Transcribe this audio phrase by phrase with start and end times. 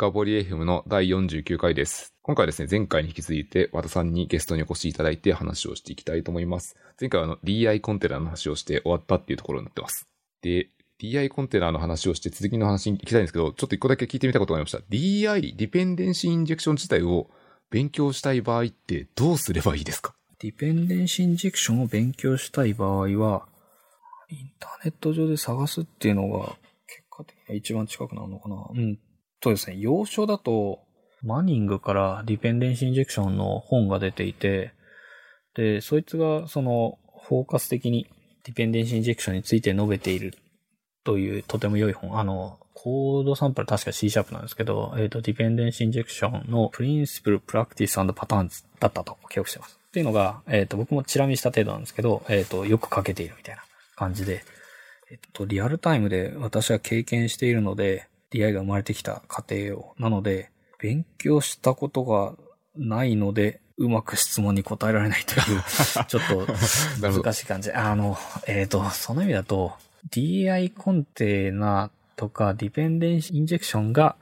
[0.00, 2.14] ガボリ FM の第49回です。
[2.22, 6.76] 今回はですね、前回に引き続いて和田さんにゲストにお越しいただいて話をしていきたいと思います。
[7.00, 10.06] 前回はあの DI コンテナの話をして終わったっていうところになってます。
[10.40, 10.68] で、
[11.02, 14.78] DI コンテナの話をして続きの話に行きたいんですけど、ちょっと一個だけ聞いてみたことがありました。
[14.88, 17.28] DI、ディペンデンシーインジェクション自体を
[17.68, 20.14] 勉強したい場合ってどうすればいいですか？
[20.38, 23.48] ディペンデンシーインジェクションを勉強したい場合は、
[24.30, 26.56] インターネット上で探すっていうのが
[26.86, 28.64] 結果的には一番近くなるのかな。
[28.72, 28.96] うん。
[29.42, 29.76] そうですね。
[29.78, 30.80] 洋書だと、
[31.22, 34.72] Manning から dependency injection の本が出ていて、
[35.54, 38.08] で、そいつがその、フォーカス的に
[38.44, 40.34] dependency injection について述べている
[41.04, 42.18] というとても良い本。
[42.18, 49.78] あの、コードサンプル確か C シャープなんですけど、えっ、と、 Dependency Injection の Principles, Practices, Patterns だったと記憶してます。
[49.88, 53.62] っていうのが、えっ、と、僕もチラ見した程度なんですけど、えっ、と、よく書けているみたいな
[53.96, 54.44] 感じで、
[55.10, 59.94] えっ、と、リアルタイムで私は経験しているので、DI が生まれてきた過程を。
[59.98, 62.34] なので、勉強したことが
[62.76, 65.62] ないので、うまく質問に答えられないという、
[66.08, 66.46] ちょっと
[67.00, 67.72] 難しい感じ。
[67.72, 69.72] あの、えっ、と、その意味だと、
[70.10, 74.16] DI コンテナとかディペンデンシーインジェクションが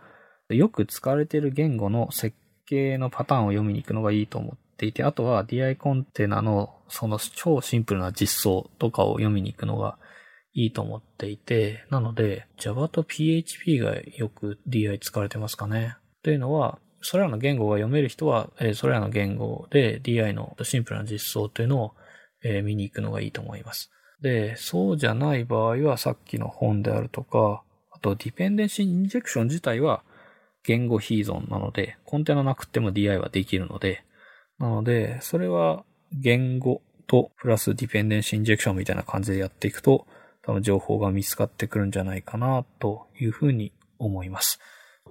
[0.48, 2.36] よく使われている言語の設
[2.66, 9.98] 計のパターンを読みに行くのがいいと思っていて、あとは DI コンテナのその超シンプルな実装とかを読みに行くのが
[10.56, 15.96] いいと思っていて、なので Java と PHP がよく DI 使われてますかね。
[16.22, 21.94] というのは、それらの言語が読める人は、えそれらの言語で DI のシンプルな実装というのを、
[22.42, 23.90] え見に行くのがいいと思います。
[24.22, 27.62] で、そうじゃない場合はさっきの本であるとか、
[27.92, 30.02] あとディペンデンシーインジェクション自体は
[30.64, 34.04] 言語非依存なので、コンテナなくても DI はできるので、
[34.58, 40.06] なので、それは言語とプラスディペンデンシーインジェクションみたいな感じでやっていくと、
[40.46, 44.60] 多分情報が見つかってくるんじゃないかなというふうに思います。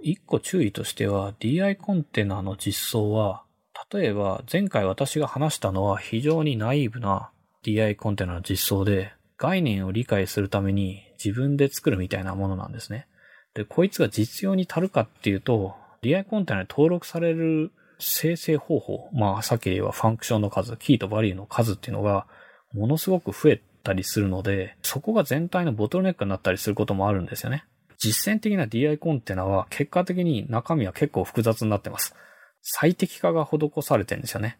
[0.01, 3.43] 一個注意としては DI コンテナの実装は、
[3.91, 7.31] 例えば前回私が話したのは非常にナイーブな
[7.63, 13.05] DI コンテナの実装で、概念を理解するために自分で作るみたいなものなんですね。
[13.53, 22.27] で、こいつが実用に足るかっていうと、DI コンテナに登録される生成方法、まあさっき言えばファンクションの数、キーとバリューの数っていうのが
[22.73, 27.63] ものすごく増えたりするので、そこが全体のボトルネックになったりすることもあるんですよね。
[27.97, 32.15] 実践的な DI コンテナは結果的に中身は結構複雑になってます。
[32.61, 34.57] 最適化が施されてるんですよね。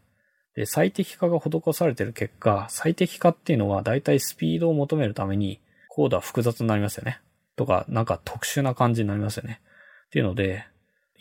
[0.55, 5.59] で、最適化が施されてる結果、最適化っていうのは大体スピードを求めるために
[5.89, 7.19] コードは複雑になりますよね。
[7.55, 9.59] とか、なんか特殊な感じになりますよね。
[10.07, 10.65] っていうので、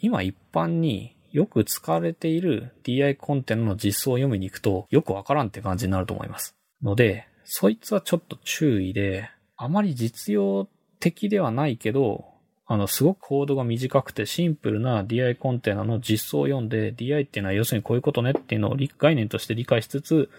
[0.00, 6.54] 今一般によく使われている DI コンテナの実装を読みに行くとよくわからんって感じになると思います。
[6.82, 10.68] ので、そいつはちょっと注意で、あまり実用
[11.00, 12.24] 的ではないけど、
[12.66, 20.30] あの、すごくコードが短くてシンプルな DI コンテナの実装を読んで、DI っていうのは要するにこういうことねっていうのを概念として理解しつつ、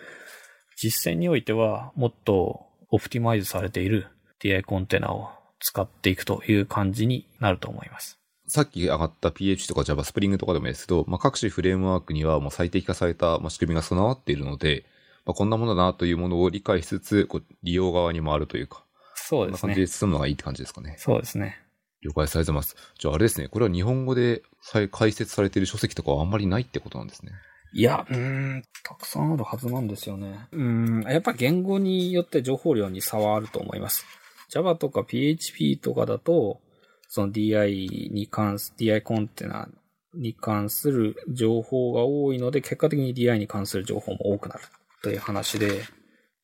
[0.76, 4.08] 実践においてはもっとオプティマイズされている
[4.44, 5.30] DI コンテナを
[5.60, 8.20] 使っていくという感じになると思います。
[8.48, 14.86] さっき上がった PH とか Java、Spring とかでもいいですけど、まあ、各種フレームワークにはもう最適化された仕組みが備わっているので、
[15.25, 18.84] まあ、こんなものだなというものを理解しつつ、こう利用側にもあるというか、
[19.16, 19.88] そうですねこんな感じで。
[19.88, 20.96] 進むのがいいって感じですかね。
[20.97, 21.59] そうですね。
[22.02, 22.75] 了解されてます。
[23.00, 27.31] じゃああれですね、これは日本語で再解説されている書籍とかはあんまりないってことなんですね。
[27.74, 30.47] いや、うーん、たくさんあるはずなんですよね。
[30.52, 34.06] うーん、やっぱ言語によって情報量に差はあると思います。
[34.50, 36.62] Java とか PHP とかだと、
[37.09, 39.68] その DI に関す、DI コンテナ
[40.14, 44.62] に関する情報が多いので、結果的に DI に関する情報も多くなる
[45.02, 45.84] という話で、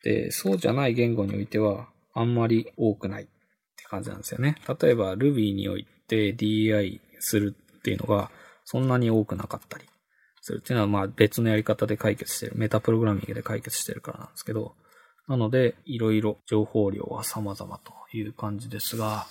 [0.03, 3.25] で、そうじゃない言語においては、あんまり多くないっ
[3.77, 4.55] て感じなんですよね。
[4.81, 8.31] 例えば Ruby において DI するっていうのが、
[8.65, 9.85] そんなに多くなかったり
[10.41, 12.53] するっていうのは、まあ別のやり方で解決してる。
[12.55, 14.75] メタプログラミングで解決してるからなんですけど、
[15.27, 19.27] なので、いろいろ情報量は様々という感じですが、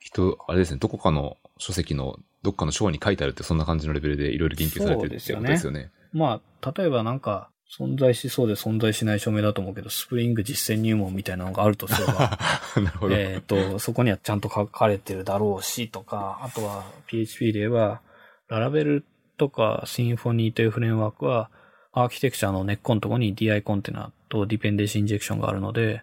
[0.00, 5.90] きっと、あれですね、どこかの書籍のどっかの章に書いてあるってそんな感じのレベルでいろいろ研究されてるってことですよね。
[6.12, 12.38] まあ、例えばなんか、存在しそうで存在しない証明だと思うけど、スプリング実践入門みたいなのがあるとすれば、
[12.76, 13.16] なるほど。
[13.16, 18.00] えっと、そこにはちゃんと書かれてるだろうしとか、あとは PHP で言えば、
[18.48, 19.04] ララベル
[19.36, 21.50] とかシンフォニーというフレームワークは、
[21.92, 26.02] アーキテクチャの根っこのところに DI コンテナとディペンデンシーインジェクションがあるので、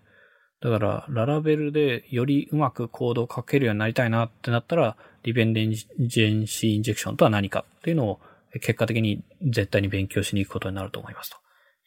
[0.59, 8.19] だから、ララベルでよりうまくコードを書けるようになりたいなってなったら、ディペンデンシーインジェクションとは何かっていうのを
[8.53, 11.42] 結果的に絶対に勉強しに行くことになると思いますと。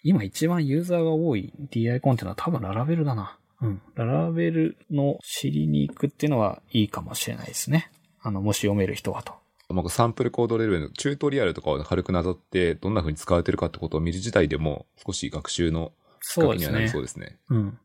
[0.06, 3.38] 今一番ユーザーが多い DI コンテナは多分ララベルだな。
[3.60, 3.82] うん。
[3.96, 7.90] ララベルの知りに行くっていうのはいいかもしれないですね。
[8.22, 9.34] あの、もし読める人はと
[9.68, 17.38] まあ、サンプルコードレベルのチュートリアルとかを軽くなぞって、どんな風に使われてるかってことを見る自体でも、少し学習のきっかけにはなりそうですね。
[17.48, 17.78] うん。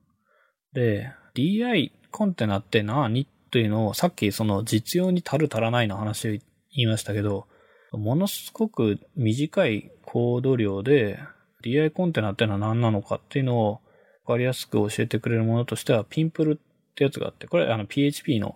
[0.74, 6.42] で、DI コンテナって何というのを、さっきその実用に足る足らないの話を言
[6.76, 7.48] いましたけど、
[7.92, 11.20] ものすごく短いコード量で
[11.62, 13.82] DI コンテナってのは何なのかっていうのを
[14.26, 18.56] わかりやすく教えてくれるものとしては、ピンプルってやつがあって、これあの PHP の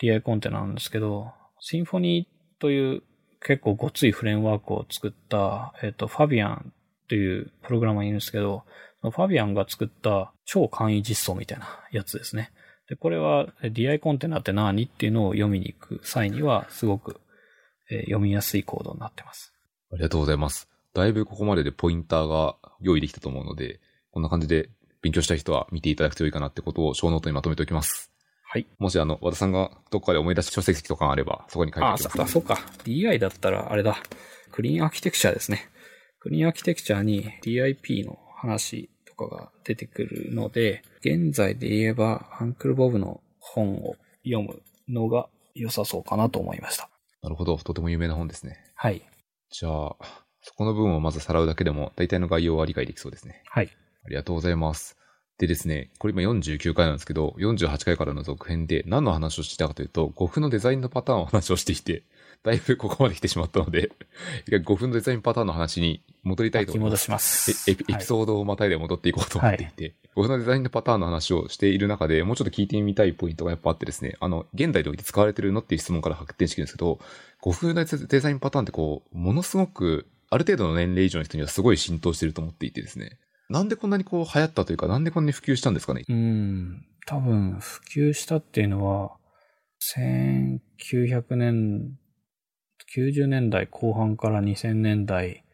[0.00, 3.02] DI コンテナなんですけど、シンフォニーという
[3.40, 8.64] 結構ごついフレームワークを作った、えっ、と、ファビアンっていうプログラマーいるんですけど、
[9.02, 12.52] ファビアンが作った超簡易実装みたいなやつですね。
[12.88, 17.20] で、これは DI コンテナって何っていうのを読みに行く際にはすごく、
[17.90, 19.52] えー読みやすいコードになってます。
[19.92, 20.68] ありがとうございます。
[20.94, 24.70] だいぶここまででポインターが用意できたと思うので、こんな感じで
[25.02, 28.10] 勉強したい人は見ていただくといいかなってことをショーノートにまとめておきます。
[28.42, 28.66] はい。
[28.78, 32.72] もしあの、和田さんがどっかで思い出した書籍とかがあれば、そこに書いておあ、きますそっか、そっか。
[32.84, 33.96] DI だったらあれだ。
[34.50, 35.68] Clean Architecture ですね。
[36.18, 43.94] Clean Architecture に DIP の話とかが出てくるので、現在で言えば、 Uncle Bob の本を
[44.24, 46.90] 読むのが良さそうかなと思いました。
[47.22, 47.56] なるほど。
[47.56, 48.58] とても有名な本ですね。
[48.74, 49.02] はい。
[49.50, 49.96] じゃあ、
[50.42, 53.42] そこの部分をまずさらうだけでも、大体の概要は理解できそうですね。
[53.48, 53.70] はい。
[54.04, 54.96] ありがとうございます。
[55.40, 62.02] でですね、これ今49回なんですけど、48回からの続編で何の話をしていたかというと、5分のデザインのパターンを話をしていて、
[62.44, 63.90] だいぶここまで来てしまったので、
[64.46, 67.00] 一回5分のデザインパターンの話に戻りたいと思います。
[67.00, 67.70] 戻します。
[67.70, 76.98] えエピエピソードをまたいで戻っていこうと思っていて、5分のデザインのパターンの話をしている中で、もうちょっと聞いてみたいポイントがやっぱあってですね、あの、現代でおいて使われてるのっていう質問から発展してきるんですけど、
[77.42, 83.18] 5分のデザインパターンってこう、ものすごく、ある程度の年齢以上の人にはすごい浸透してると思っていてですね、
[83.48, 86.04] なんでこんなにこう流行ったというか、なんでこんなに普及したんですかね？
[86.08, 86.86] うん。
[87.06, 89.16] 多分、普及したっていうのは、
[89.96, 91.98] 1900年、
[92.96, 95.44] 90年代後半から2000年代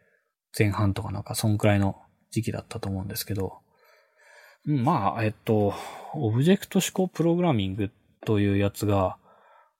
[0.57, 1.97] 前半とかなんか、そんくらいの
[2.31, 3.61] 時期だったと思うんですけど、
[4.67, 5.75] まあ、えっと、
[6.15, 7.91] オブジェクト思考プログラミング
[8.27, 9.17] というやつが、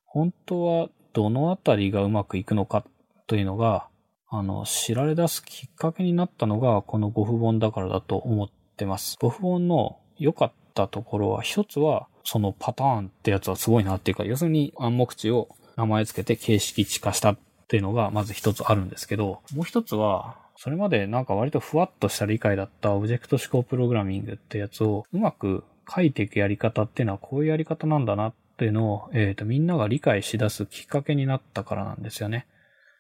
[0.07, 2.85] 本当はどのあたりがうまくいくのか
[3.27, 3.89] というのが、
[4.29, 9.17] あの、知られ出すきっかけになったのが、このゴフ本だからだと思ってます。
[9.21, 17.39] ゴフ本の良かったところは、一つは、そのパターンってやつはすごいなっていうか、要するに暗黙知を名前つけて形式値化したっ
[17.69, 25.65] ていうのが、まず一つあるんですけど、もう一つは、それまでなんか割とふわっとした理解だったオブジェクト思考プログラミングってやつをうまく
[25.95, 32.47] 書いていくやり方っていうのはこういうやり方なんだなっていうのを、えっ、と、みんなが理解し出すきっかけになったからなんですよね。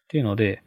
[0.05, 0.63] っていうので、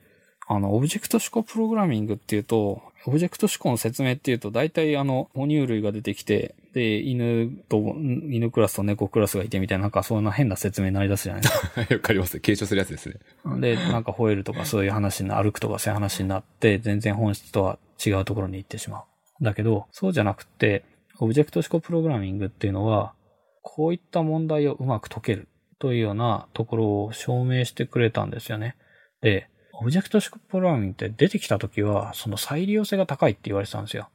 [0.52, 11.82] あの、オブジェクト思考プログラミングっていうと、オブジェクト思考の説明っていうと、大体あの、哺乳類が出てきて、で、犬と、ん犬クラスと猫クラスがいてみたいな、なんかそんな変な説明になり出すじゃないですか。
[11.94, 12.40] わかります。
[12.40, 13.16] 継承するやつですね。
[13.60, 19.44] で、なんか吠えるとかそういう話にな、歩くとかそういう話になって、全然本質とは違うところに行ってしまう。
[19.44, 20.84] だけど、そうじゃなくて、
[21.20, 23.14] オブジェクト思考プログラミングっていうのは、
[23.62, 25.48] こういった問題をうまく解ける
[25.78, 28.76] というようなところを証明してくれたんですよね。
[29.22, 29.48] で、
[29.82, 34.10] オブジェクト思考プログラミングって出てきた時は、その再利用性が高いって言われてたんですよ。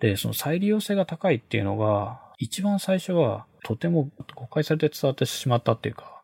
[0.00, 6.22] で、その再利用性が高いっていうのが、一番最初はとても誤解されて伝わってしまったっていうか、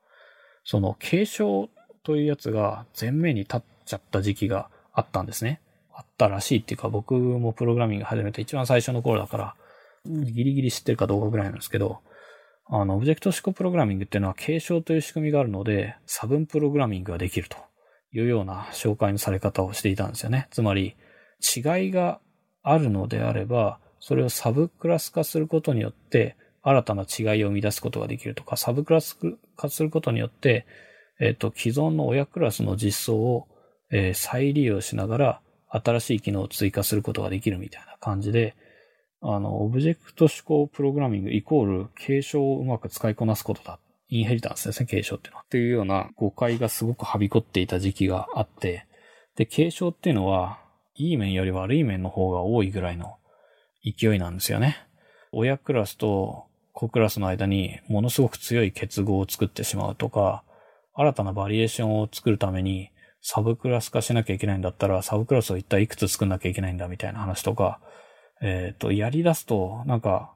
[0.65, 1.71] その継承
[2.03, 5.63] というやつが前面に立っちゃった時期があったんですね。
[5.95, 9.55] あったらしいっていうか、僕もプログラミング始めて一番最初の頃だから、
[10.05, 12.01] ギリギリ知ってるかどうかぐらいなんですけど、
[12.67, 17.57] あの、オブジェクト思考プログラミングっていうのは継承という仕組みがあるので、差分プログラミングができると
[18.15, 20.47] いうような紹介のされ方をしていたんですよね。
[20.51, 20.97] つまり、
[21.57, 22.21] 違いが
[22.63, 29.19] あるのであれば、それをサブクラス化することによって、新たな違いを生み出すことができるとか、サブクラス
[29.57, 30.67] 化することによって、
[31.21, 33.49] えっ、と、既存の親クラスの実装を、
[33.91, 38.55] えー再利用しながら、新しい機能を追加することができるみたいな感じで、
[39.21, 43.79] あの、オブジェクト思考プログラミングイコール継承をうまく使いこなすことだ。
[44.19, 45.43] インヘリタンスですね、継承っていうのは。
[45.45, 48.87] っていうような誤解がすごくはびこっていた時期があって、
[49.37, 50.61] で、継承っていうのは、
[50.95, 53.17] いい面より悪い面の方が多いぐらいの
[53.85, 54.87] 勢いなんですよね。
[55.33, 60.45] 親クラスと子クラスの間にものすごく強い結合を作ってしまうとか、
[60.95, 62.91] 新たなバリエーションを作るために
[63.21, 67.81] サブクラス化しなきゃいけないんだったら、サブクラスを一体いくつ作んなきゃいけないんだみたいな話とか、
[68.43, 70.33] えっ、と、やり出すと、なんか、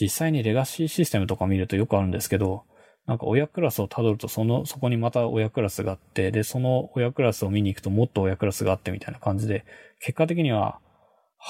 [0.00, 2.64] 実際にレガシーシステムとか見るとよくあるんですけど、
[3.06, 9.64] なんか親クラスを辿ると、その、そこにまた親クラスがあって、で、その親クラスを見に行くともっと親クラスがあってみたいな感じで、
[10.00, 10.78] 結果的には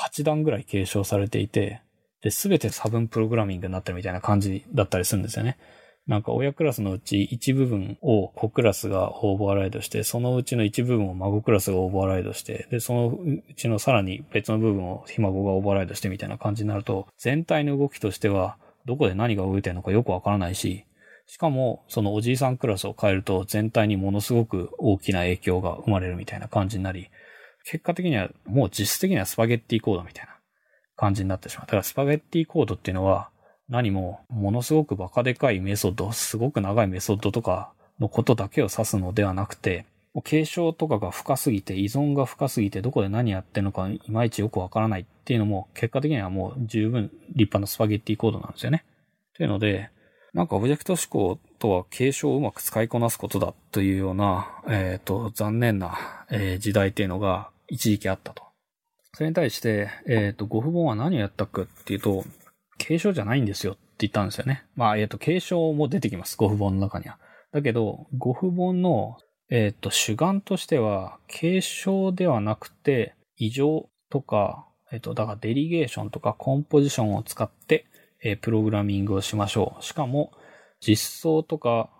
[0.08, 1.82] 8段ぐらい継承されていて、
[2.22, 5.58] で、すべて差分プログラミングになってるみたいな感じだったりするんですよね。
[6.06, 20.84] なんか親クラスのうち一部分を子クラスがオーバーライドして、そのうちの一部分を孫クラスがオーバーライドして、で、そのうちのさらに別の部分をひ孫がオーバーライドしてみたいな感じになると、全体の動きとしては、どこで何が動いてるのかよくわからないし、
[21.30, 27.08] しかも、そのおじいさんクラスを変えると全体にものすごく大きな影響が生まれるみたいな感じになり、
[27.64, 30.32] 結果的にはもう実質的にはスパゲッティコードみたいな
[30.96, 31.66] 感じになってしまう。
[31.66, 33.30] だからスパゲッティコードっていうのは
[33.68, 37.70] 何もものすごくバカでかいメソッド、すごく長いメソッドとか
[38.00, 39.86] のことだけを指すのではなくて、
[40.24, 48.84] 継承とかが深すぎて、依存が深すぎて、どこで何やってるのかいまいちよくわからないっていうのも、結果的にはもう十分立派なスパゲッティコードなんですよね。
[49.36, 49.90] というので、
[50.32, 55.98] なんかオブジェクト思考とは継承をうまく使いこなすことだというような、えっ、ー、と、残念な、
[56.30, 58.44] えー、時代っていうのが一時期あったと。
[59.12, 62.24] それに対して、えっ、ー、と、ゴフ本は何をやったかっていうと、
[62.78, 64.64] 継承じゃないんですよって言ったんですよね。
[64.76, 66.36] まあ、えっ、と、継承も出てきます。
[66.36, 67.18] ゴフ本の中には。
[67.52, 69.18] だけど、ゴフ本の、
[69.50, 77.86] えっ、と、主眼としては、継承ではなくて、異常とか、えっ、と、だからデリゲーションとかコンポジションを使って、
[78.22, 79.84] えプログラミングをしましょう。
[79.84, 80.32] しかも、
[80.80, 81.90] 実装とか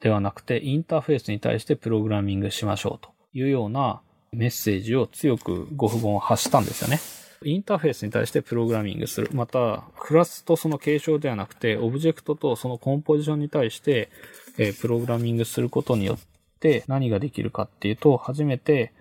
[0.00, 4.00] ではなくて、インターフェースに対してプログラミングしましょうというような
[4.32, 6.98] メッセージを強く GoF 本を発したんですよね。
[7.42, 9.30] インターフェースに対してプログラミングする。
[9.32, 14.10] また、クラスとその継承ではなくて、オブジェクトとそのコンポジションに対して、
[14.58, 16.18] えプログラミングすることによっ
[16.60, 18.92] て何ができるかっていうと、初めて、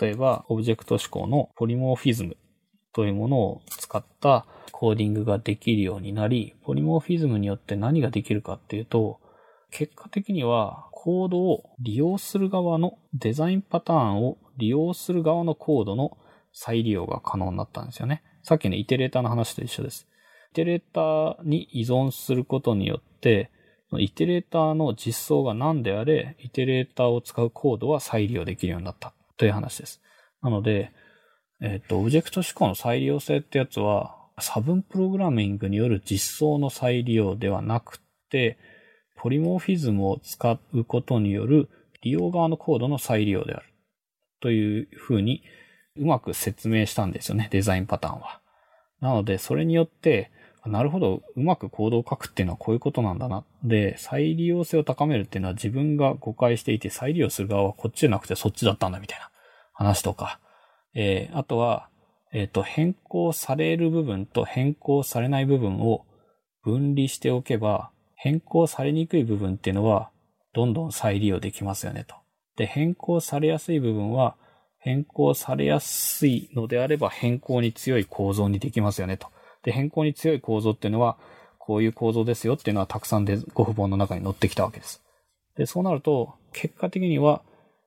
[0.00, 2.36] 例えば、オブジェクト指向のポリモーフィズム
[2.94, 4.46] というものを使った
[4.82, 9.20] コーディングができるようになり、ポリモーフィズムによって何ができるかっていうと、
[9.70, 16.18] 結果的にはコードを利用する側のデザインパターンを利用する側のコードの
[16.52, 18.24] 再利用が可能になったんですよね。
[18.42, 20.08] さっきのイテレーターの話と一緒です。
[20.50, 23.52] イテレーターに依存することによって、
[24.00, 30.02] イテレーターの実装が何であれ、イテレーターを使うコードは再利用できるようになったという話です。
[30.42, 30.90] なので、
[31.60, 38.58] えっ、ー、と、オブジェクト思考の再利用性ってやつは、差分プログラミングによる実装の再利用ではなくて、
[39.16, 41.68] ポリモーフィズムを使うことによる
[42.02, 43.66] 利用側のコードの再利用である。
[44.40, 45.42] というふうに
[45.96, 48.40] うまく説明したんですよね、デザインパターンは。
[49.00, 50.30] なので、それによって、
[50.64, 53.44] なるほど、うまくコードを書くっていうのはこういうことなんだな。
[53.64, 59.30] で、再利用性を高めるっていうのは自分が誤解していて、再利用する側はこっちじゃなくてそっちだったんだみたいな
[59.72, 60.38] 話とか、
[60.94, 61.88] えー、あとは、
[62.32, 66.06] えっ、ー、と、変更される部分と変更されない部分を
[66.64, 70.10] 分離しておけば、変更されにくい部分っていうのは、
[70.54, 72.16] どんどん再利用できますよねと。
[72.56, 74.36] で、変更されやすい部分は、
[74.78, 79.28] 変更されやすいのであれば変更に強い構造にできますよねと。
[79.62, 81.18] で、変更に強い構造っていうのは、
[81.58, 85.02] こういう構造ですよっていうのはたくさんでご不本の中に載ってきたわけです。
[85.56, 87.42] で、そうなると、結果的には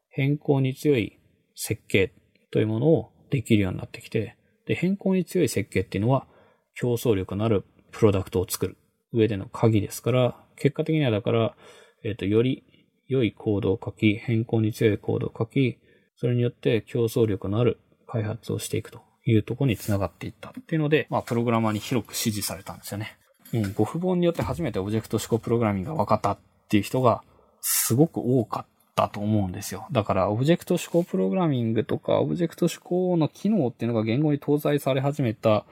[0.10, 1.20] 変更に強い
[1.56, 2.14] 設計
[2.52, 6.28] というものをできるようになってきて、で、変更に強い設計っていうのは、
[6.74, 8.78] 競争力のあるプロダクトを作る
[9.14, 11.56] 上での鍵ですから、結果的にはだから、
[12.04, 12.64] えっ、ー、と、より
[13.08, 15.80] 良いコードを書き、変更に強いコードを書き、
[16.18, 23.18] それによって競争力のある開発をしていくというところにつながっていったっていうので、まあ、プログラマーに広く支持されたんですよね。
[23.54, 26.38] うん、 GoF 本によって初めてオブジェクト指向プログラミングが分かったっ
[26.70, 27.24] ていう人が
[27.62, 29.88] すごく多かったと思うんですよ。
[29.92, 35.66] だから、オブジェクト指向プログラミングとか、オブジェクト指向の機能っていうのが言語に搭載され始めた、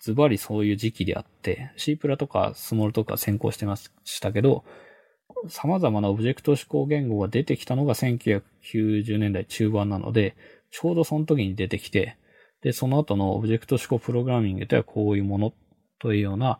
[0.00, 4.64] ズバリそういう時期であって、C プラとかスモールとか先行してましたけど、
[5.48, 10.36] 様々なオブジェクト思考言語が出てきたのが1990年代中盤なので、
[10.70, 12.18] ちょうどその時に出てきて、
[12.62, 15.52] で、その後のオブジェクト思考プログラミングではこういうもの
[16.00, 16.58] というような、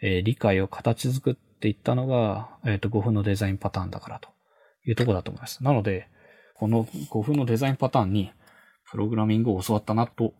[0.00, 4.35] えー、理解を形作っていったのが、えっ、ー、と、5分のデザインパターンだからと。
[4.86, 5.62] いうところだと思います。
[5.62, 6.08] なので、
[6.54, 8.32] この5分のデザインパターンに
[8.90, 10.32] プログラミングを教わったなと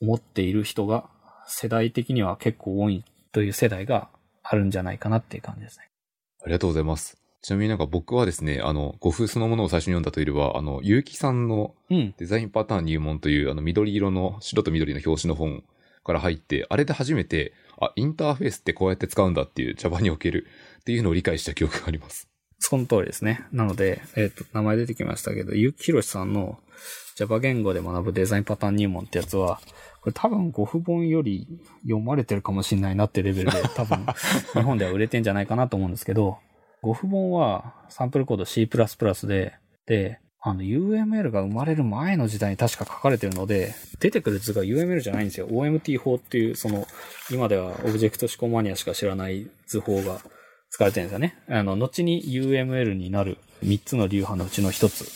[0.00, 1.08] 思っている人が
[1.46, 4.08] 世代的には結構多いという世代が
[4.42, 5.88] あるんじゃないかなっていう感じですね。
[6.42, 7.16] ありがとうございます。
[7.40, 15.62] ちなみになんか僕はですね、あの、5風そのものを最初に読んだというよりは、あの、結城さんのデザインパターン入門という、うん、あの、緑色の、白と緑の表紙の本
[16.04, 20.46] から入って、あれで初めて、あ、インターフェースってこうやって使うんだっていう Java における
[20.80, 22.30] っていうのを理解した記憶があります。
[22.66, 23.44] その通りですね。
[23.52, 26.58] なので、えっ、ー、と、名前出てきましたけど、ゆきひろしさんの
[27.14, 29.60] Java 言語で学ぶデザインパターン入門ってやつは、
[30.00, 31.46] これ多分5不本より
[31.82, 34.06] 読まれてるかもしれないなってレベルで、多分
[34.54, 36.38] 日本では売れてんじゃないかなと思うんですけど、
[36.82, 38.66] 5不本はサンプルコード C++
[39.26, 39.54] で、
[39.86, 45.48] で、あの UML が生まれる前の時代に確か書かれてるので、出てくる図が UML じゃないんですよ。
[45.48, 46.86] OMT 法っていう、その、
[47.30, 50.20] 今ではオブジェクト思考マニアしか知らない図法が
[50.74, 51.36] 使われてるんですよね。
[51.48, 55.06] あの、後に UML になる3つの流派のうちの1つ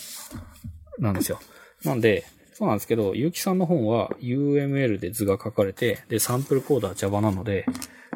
[1.00, 1.41] なんですよ。
[1.85, 2.25] なんで、
[2.55, 7.67] そうなんですけど、結城さんの本は UML で図が書かれて、で、サンプルコードは Java なので、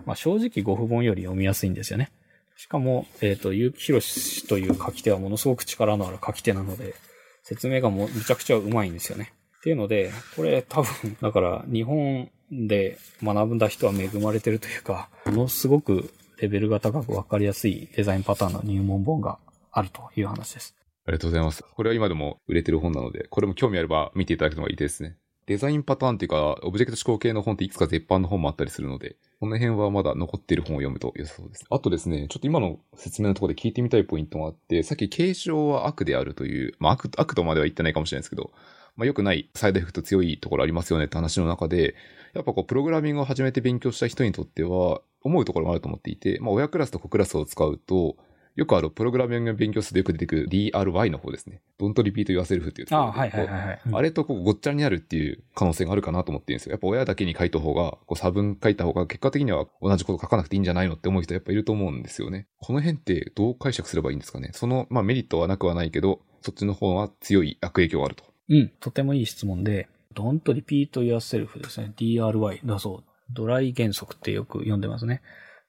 [0.07, 2.13] まあ、正直5符本より読みやすいんですよね。
[2.55, 6.95] しかも、えっ、ー、と、結城博という書き手はものすごく力のある書き手なので、
[7.43, 9.33] 説明がもうむちゃくちゃうまいんですよね。
[9.59, 19.39] っていうので、これ多分、だから日本で学んだ人は恵まれてるというか、ものすごくレベルが高くわかりやすいデザインパターンの入門本が
[19.71, 20.75] あるという話です。
[21.07, 21.63] ありがとうございます。
[21.63, 25.17] これは今でも売れてる本なので、これも興味あれば見ていただくのがいいですね。
[25.47, 31.65] デザインパターンっていうか、オブジェクト思考系の本っていくつか絶版の本もあったりするので、この辺はまだ残っている本を読むと良さそうです。
[31.71, 38.51] あとですね、ちょっと今の説明のところで聞いてみたいポイントがあって、さっき継承は悪であるという、まあ悪、悪とまでは言ってないかもしれないですけど、
[38.97, 41.95] まあ良くないサイドエフェクト強いところありますよねって話の中で、
[42.35, 48.17] やっぱこう、プログラミングを始めて勉強した人にとっては、思うところもあると思っていて、まあ、親クラスと子クラスを使うと、
[48.55, 51.63] よくある、プログラミングを勉強するとよく出てくる DRY の方ですね。
[51.81, 53.09] Don't repeat yourself っていうところ。
[53.09, 56.73] あはいはいはい、はい、あれとこうごっちゃになるっていう可能性があるかなと思ってるんですよ。
[56.73, 62.47] やっぱ親だけに書いた方が、こう差分書いた方が結果的には同じこと書かなくていいんじゃないのって思う人やっぱいると思うんですよね。
[62.59, 64.51] この辺ってどう解釈すればいいんですかね。
[64.53, 68.25] その、まあメリットはなくはないけど、そっちの方は強い悪影響があると。
[68.51, 71.93] うん、とてもいい質問で、don't repeat yourself ですね。
[71.97, 73.13] DRY だそう。
[73.33, 75.23] ドライ原則ってよく読んでますね。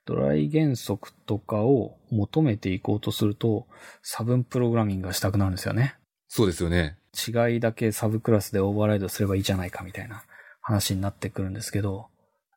[0.06, 3.68] ドライ原則とかを求めていこうとすると、
[4.02, 5.96] 差分プログラミングがしたくなるんですよね。
[6.28, 6.98] そうですよね。
[7.16, 10.24] 違いだけサブクラスでオーバーライドすればいいじゃないかみたいな
[10.62, 12.08] 話になってくるんですけど、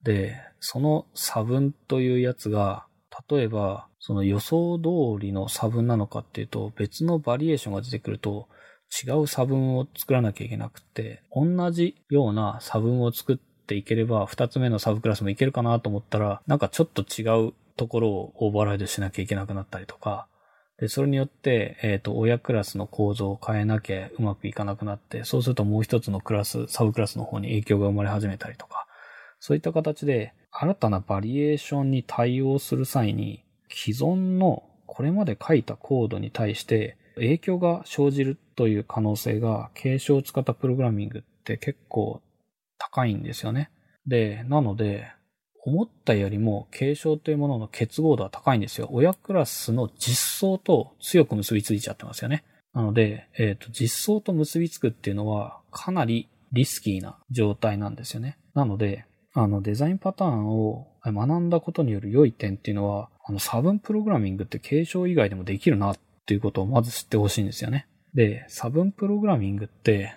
[0.03, 2.87] で、その差分というやつが、
[3.29, 8.49] 例えば、その予想通りの差分なのかっていうと、別のバリエーションが出てくると、
[8.91, 20.29] 違う差分を作らなきゃいけなくて、同じような差分を作っていければ、二つ目のサブクラスもいけるかなと思ったら、なんかちょっと違うところをオーバーライドしなきゃいけなくなったりとか、
[20.79, 28.87] で、それによって、えっ、ー、と、親クラスの構造を変えなきゃうまくいかなくなって、そうするともう一つのクラス、サブクラスの方に影響が生まれ始めたりとか、
[29.41, 42.23] そういった形で、新たなバリエーションに対応する際に、既存のこれまで書いたコードに対して影響が生じるという可能性が継承を使ったプログラミングって結構
[42.79, 43.71] 高いんですよね。
[44.07, 45.11] で、なので、
[45.65, 48.89] 思ったよりも継承というものの結合度は高いんですよ。
[48.93, 52.45] 親クラスの実装と強く結びついちゃってますよね。
[52.73, 58.39] なので、えっ、ー、と、実装と結びつくっていうのはかなりリスキーな状態なんですよね。
[58.55, 67.87] なので、あの、デザインパターンを学んだことによる良い点っていうのは、あの、差分プログラミングって継承以外でもできるなっていうことをまず知ってほしいんですよね。
[68.15, 70.15] で、差分プログラミングって、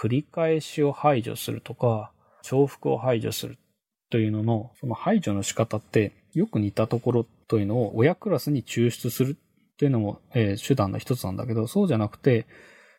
[0.00, 3.58] 繰り返しを排除するとか、重複を排除する
[4.10, 12.46] というのの、その排除の仕方って、よく似たところというのを親クラスに抽出するっていうのも、えー、手段の一つなんだけど、そうじゃなくて、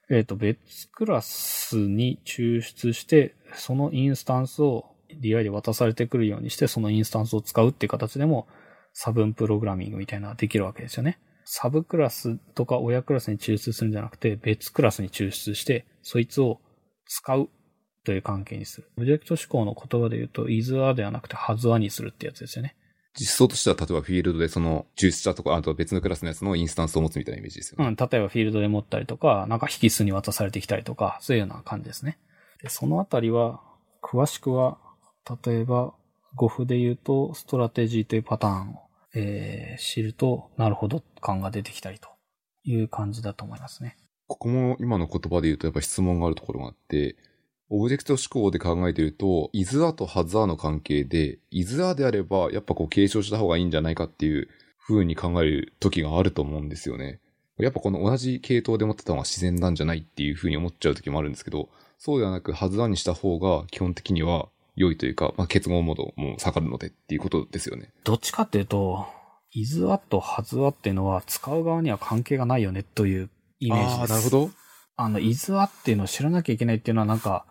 [0.10, 4.86] えっ、ー、と、別クラスに抽出して、そのインスタンスを
[5.21, 8.47] DI で渡されてくるようにして、そのインスタンスを使うっていう形でも、
[8.93, 11.19] 差分プログラミングみたいなのができるわけですよね。
[11.45, 16.60] サブクラスとか親クラスに抽出するんじゃなくて、別クラスに抽出して、そいつを
[17.06, 17.49] 使う
[18.03, 18.89] という関係にする。
[18.97, 22.75] オブジェクト指向の言葉で言うと、 is-a ではなくて has-a にするってやつですよね。
[23.15, 27.88] 実装としては、例えばフィールドでその抽出したとか、あと別のクラスのやつのインスタンスを持つみたいなイメージですよね。
[27.88, 32.17] うん、例えばフィールドで持ったりとか、なんか引数に渡されてきたりとか、そういうような感じですね。
[32.62, 33.62] で、そのあたりは、
[34.01, 34.77] 詳しくは、
[35.45, 35.93] 例えば、
[36.36, 38.82] GoF で言うと、 Strategy というパターンを、
[39.13, 42.10] えー、知ると、なるほど感が出てきたりと
[42.63, 43.97] いう感じだと思いますね。
[44.28, 47.15] ここも今の言葉で言うとやっぱ質問があるところがあって、
[47.69, 54.47] オブジェクト思考で考えていると、イズアとハズアの関係で、イズアであれば、やっぱこう継承した方がいいんじゃないかっていう
[54.88, 57.19] 風に考える時があると思うんですよね。
[57.58, 67.91] やっぱこの同じ系統で持ってた方が自然なんじゃないっていう風に思っちゃう時もあるんですけど、そうではなく、ハズアにした方が基本的には良いというか、まあ、結合モードも下がるのでっていうことですよね。
[68.03, 69.05] どっちかっていうと、
[69.51, 73.99] イズアとハズアっていうのは使う側には関係がないよねというイメージです。
[73.99, 74.49] ああ、なるほど。
[74.95, 77.45] あの、イズアっていうのを知らなきゃいけないっていうのはなんか、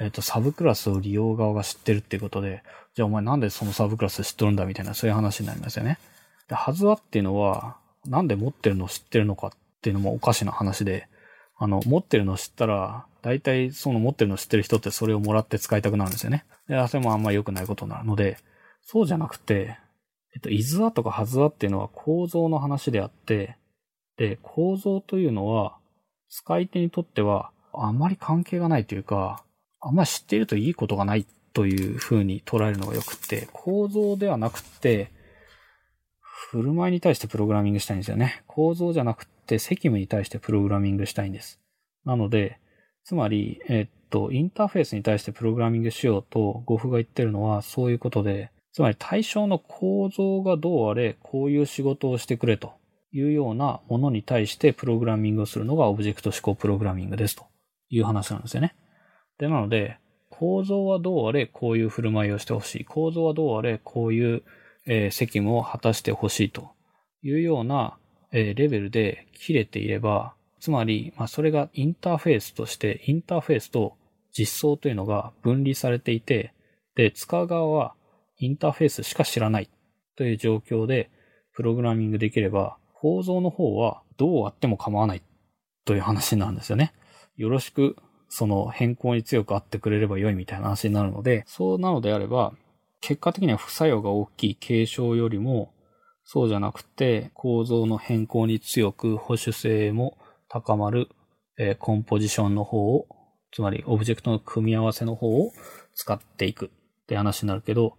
[0.00, 2.62] えっ、ー、と、サブクラスを利用側が知ってるっていうことで、
[2.94, 5.98] じゃあお前なんでそのサブクラス知っとるんだみたいな、そういう話になりますよね。
[6.48, 11.08] で、はずはっていうのは、なんで持ってるのを知ってるのかっていうのもおかしな話で、
[11.56, 16.44] あの、持ってるの知ったら、大体その持ってるの知ってる人ってそれをもらって使いたくなるんですよね。
[16.68, 18.38] で、それもあんまり良くないことになるので、
[18.82, 19.78] そうじゃなくて、
[20.34, 23.56] えっと、いずわとかはずわっていうのは構造の話であって、
[24.16, 25.76] で、構造というのは、
[26.28, 29.44] 使い手にとってはあまり関係がないというか、
[29.80, 35.12] あんまり知っているといいことがないという風に捉えるのが良くて、構造ではなくて、
[36.20, 38.42] 振る舞いに対してプログラミングしたいんですよね。
[38.46, 41.60] 構造じゃなくて責務に対してプログラミングしたいんです。
[42.04, 42.58] なので、
[43.04, 52.72] つまり、えっと、インターフェースに対してプログラミングしようと、ゴフが言ってるのはそういうことで、つまり対象の構造がどうあれ、こういう仕事をしてくれと
[53.12, 57.44] いうようなものに対してプログラミングをするのがオブジェクト思考プログラミングですと
[57.88, 58.74] いう話なんですよね。
[59.38, 59.98] で、なので、
[60.30, 62.84] 構造はどうあれ、こういう振る舞いをしてほしい。
[62.84, 64.42] 構造はどうあれ、こういう、
[64.86, 66.70] えー、責務を果たしてほしいと
[67.22, 67.96] いうような、
[68.34, 73.96] えレベルで切れていれば、つまり、まあ、それがインターフェースとして、インターフェースと
[74.36, 76.52] 実装というのが分離されていて、
[76.96, 77.94] で、使う側は
[78.38, 79.70] インターフェースしか知らない
[80.16, 81.10] という状況で
[81.52, 85.22] プログラミングできれば、構造の方はどうあっても構わない
[85.84, 86.92] という話なんですよね。
[87.36, 87.96] よろしく
[88.28, 92.52] その変更に強くあってくれれば良いみたいな話になるので、そうなのであれば、
[93.00, 95.73] 結果的には副作用が大きい継承よりも、
[96.24, 101.08] そうじゃなくて構造の変更に強く保守性も高まる、
[101.58, 103.06] えー、コンポジションの方を、
[103.52, 105.52] つまりオブジェクトの組み合わせの方を
[105.94, 107.96] 使っていくって話になるけど、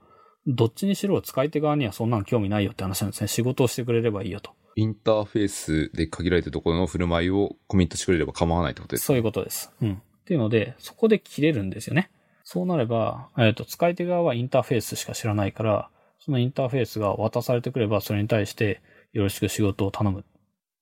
[0.47, 3.27] どっちにしろ使い手側にはそんなの興味ないよって話なんですね。
[3.27, 4.51] 仕事をしてくれればいいよと。
[4.75, 9.71] インターフェースで限られたところの振る舞いをコミットしてくれれば構わないってことですかそういうことです。
[9.81, 9.93] うん。
[9.93, 12.11] っていうので、そこで切れるんですよね。
[12.43, 15.89] そうなれば、えっ、ー、と、使い手側はインターフェースしか知らないから、
[16.25, 18.81] そのインターフェースが渡されてくれば、それに対して
[19.13, 20.25] よろしく仕事を頼む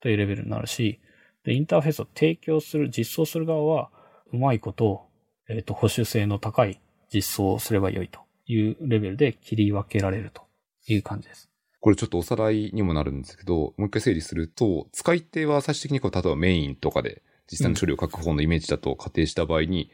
[0.00, 1.00] というレベルになるし、
[1.44, 3.90] で、インターフェースを提供する、実装する側は、
[4.32, 5.06] うまいこと、
[5.48, 6.80] えっ、ー、と、保守性の高い
[7.12, 8.24] 実装をすればよいと。
[8.46, 10.42] いうレベルで切り分けられると
[10.86, 11.48] いう感じです。
[11.80, 19.90] これちょっとおさらいにもなるんですけど、もう一回整理すると、使い手は最終的にこう、例えばメインとかで実際の処理を書く方のイメージだと仮定した場合に、うん、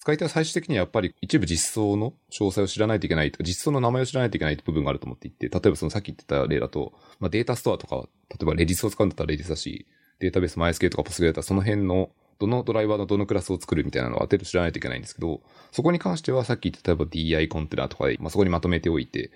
[0.00, 9.86] 使い手は最終的にはやっぱり一部実装の詳細を知らないといけないとか、実装の名前を知らないといけない部分があると思っていて、例えばそのさっき言ってた例だと、まあ、データストアとか、例えばレディスを使うんだったらレディスだし、
[10.20, 19.30] データベース MySQL とか PostgreSQL だったらその辺のどのドライバーのどのクラスを作るみたいなのをある程度知らないといけないんですけど、そこに関してはさっき言った例えば DI コンテナとかで、まあ、そこにまとめておいて、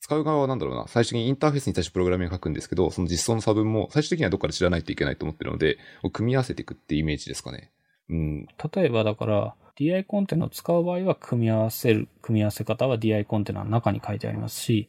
[0.00, 5.78] 使う側はなんだろうな、最初にインターフェースに対してプログラミングを書くんですけど、その実装の差分も最終的にはどっかで知らないといけないと思ってるので、
[6.12, 7.70] 組み合わせていくってイメージですかね。
[8.10, 8.46] うん。
[8.74, 14.88] 例えばだから、DI コンテナを使う場合は組み合わせる、組み合わせ方は DI コンテナの中に書いてありますし、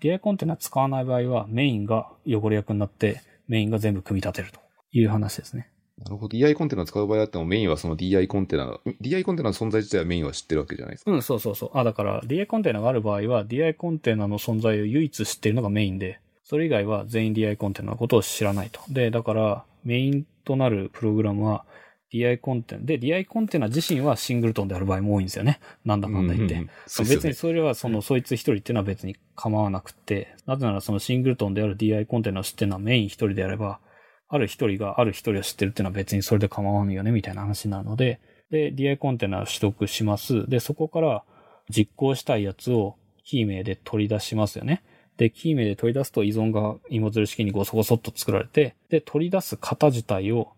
[0.00, 4.60] DI コンテナ使わない場合はメインが汚れ役になってメインが全部組み立てると
[4.92, 5.68] いう話ですね。
[5.98, 6.36] なるほど。
[6.36, 11.10] DI コンテナを使う場合だってもメインはその DI コンテナ、DI コンテナの存在自体はメインは知ってるわけじゃないですか。
[11.10, 11.70] うん、そうそうそう。
[11.74, 18.80] あ、だから DI コンテナがある場合は DI コンテナの存在を唯一知っているのがメインで、それ以外は全員 DI コンテナのことを知らないと。
[18.88, 21.64] で、だからメインとなるプログラムは
[22.12, 22.82] DI コンテナ。
[22.84, 25.60] で、DI コンテナ自身はシングルトンである場合も多いんですよね。
[25.84, 26.54] なんだかんだ言って。
[26.54, 33.80] うんうんうん、別にそれはその、そいつ一人っていうのは別に構わなくて、なぜならそのシングルトンである DI コンテナを知ってるのはメイン一人であれば、
[34.28, 38.20] ある一人がある一人を知ってるっていうのは別にそれで構わんよね、みたいな話になるので、
[38.50, 40.48] で、DI コンテナを取得します。
[40.48, 41.24] で、そこから
[41.70, 44.82] 実行したいやつをキー名で取り出しますよね。
[45.16, 50.52] で、キー名で取り出すと依存が芋づる式にごそごそっと作られて、で、取り出す型自体を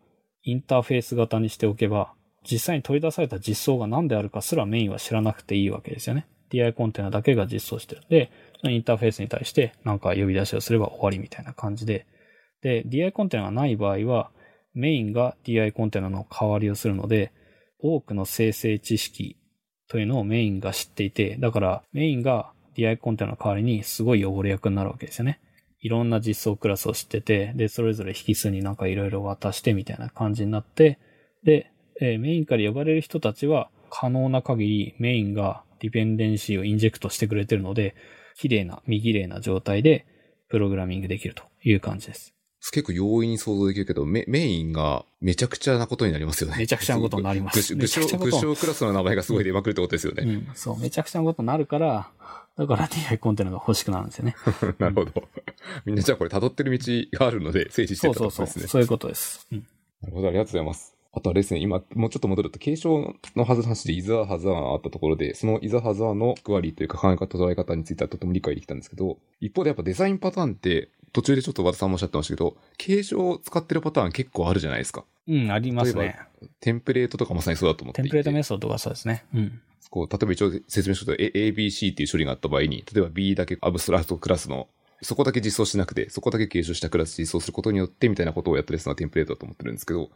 [0.44, 2.12] インターフェース型にしておけば、
[2.48, 6.26] 実際に取り出された実装が何であるかすらメインは知らなくていいわけですよね。
[6.50, 8.02] DI コンテナだけが実装してる。
[8.10, 8.30] で、
[8.60, 12.06] そのインターフェースに対してなんか呼び出しをすれば終わりみたいな感じで、
[12.60, 14.30] で、DI コンテナがない場合は、
[14.74, 17.32] メインが DI コンテナの代わりをするので、
[17.78, 19.36] 多くの生成知識
[19.88, 25.40] というのをメインが知っていて、だからメインが DI コンテナの代わりにすごい汚れ役になるわけですよね。
[25.84, 30.98] いろんな実装クラスを知ってて、で、それぞれ引数になんかいろいろ渡してみたいな感じになって、
[31.42, 31.70] で、
[32.00, 37.94] えー、メインから呼ばれる人たちは可能な限りメインがディペンデンシーをインジェクトしてくれてるので、
[38.34, 40.06] 綺麗な、見綺麗な状態で
[40.48, 42.33] プログラミングできるという感じです。
[42.70, 46.56] 結構容易に想像できるけど、メメインがめちゃくちゃなことになりますよね。
[46.58, 47.74] めちゃくちゃなことになります。
[47.74, 48.00] 具象、
[48.54, 50.22] クラスの名前がすごい出まくるってことですよね。
[50.22, 52.10] うん、そう、めちゃくちゃなことになるから、
[52.56, 54.36] だから DI コンテナが欲しくなるんですよね。
[54.78, 55.12] なるほど。
[55.84, 58.44] みんなじゃあこれ辿ってる道があるので、整理してたとですね。
[58.44, 58.68] そうそうそう。
[58.68, 59.46] そういうことです。
[59.52, 59.66] うん。
[60.02, 60.94] なるほど、ありがとうございます。
[61.16, 75.04] あとはですね、今、もうちょっと戻ると、継承のはず話でイザーハザーあったところで、そのイザーハザーのクワリーというか考え方、捉え方についてはとても理解できたんですけど、一方でやっぱデザインパターンって、途中でちょっと和田さんもおっしゃってましたけど、継承を使ってるパターン結構あるじゃないですか。
[75.26, 76.18] うん、ありますね。
[76.60, 79.24] テンプレートとかまさにそうだと思って Template Method がそうですね。
[79.32, 79.60] うん。
[79.90, 84.68] こう、例えば一応説明すると、ABC っていう処理があった場合に、例えば B だけ abstract クラスの、
[85.02, 90.10] そこだけ実装しなくて、そこだけ継承したクラス実装することによって、みたいなことをやってるのはテンプレートだと思ってるんですけど、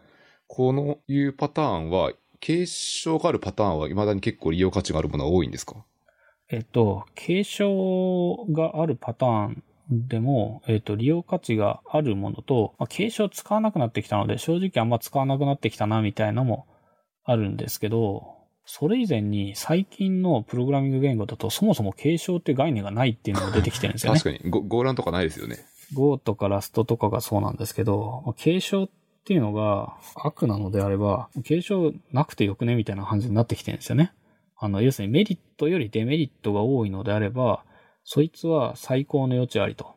[0.49, 5.85] このいうパターンは、継承があるパターンは未だに結構利用価値があるものは多いんですか？
[6.51, 16.67] えっと、継承があるパターンでも、えっ、と、利用価値があるものと、まあ、継承使わなくなってきたので、正直あんま使わなくなってきたな、みたいなのも
[17.25, 18.39] あるんですけど、
[18.71, 24.21] それ以前に最近のプログラミング言語だとそもそも継承って概念がないっていうのが出てきてるんですよね。
[24.21, 24.51] 確かに。
[24.51, 25.57] ゴゴーランとかないですよね。
[25.95, 28.89] Go とかラストとかがそうなんですけど、まあ継承っ
[29.25, 34.13] ていうのが悪なのであれば、継承なくてよくねみたいな感じになってきてるんですよね。
[34.59, 37.65] あの、要するにメリットよりデメリットが多いのであれば、
[38.11, 39.95] そいつは最高の余地ありと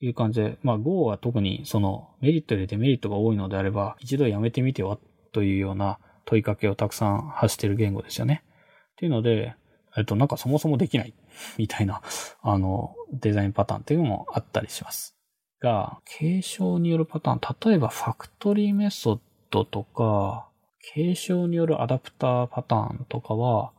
[0.00, 4.98] いう感じで、まあ Go は特にそのメリットよりデメリットが多いのであれば、一度やめてみては
[5.32, 8.44] というような問いかけをたくさん発している言語ですよね。
[8.92, 9.54] っていうので、
[9.96, 11.14] えっと、なんかそもそもできない
[11.56, 12.02] みたいな、
[12.42, 15.16] あの、デザインパターンっていうのもあったりします。
[15.58, 20.50] が、継承によるパターン、例えばファクトリーメソッドとか、
[20.92, 23.72] 継承によるアダプターパターンとかは、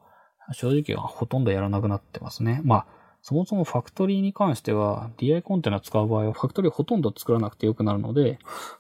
[0.53, 2.62] 正直はほとんどやらなくなってますね。
[2.63, 8.39] まあ、そもそもファクトリーに関しては、DI コンテナ使う場合は、ファクトリーほとんど作らなくてよくなるので、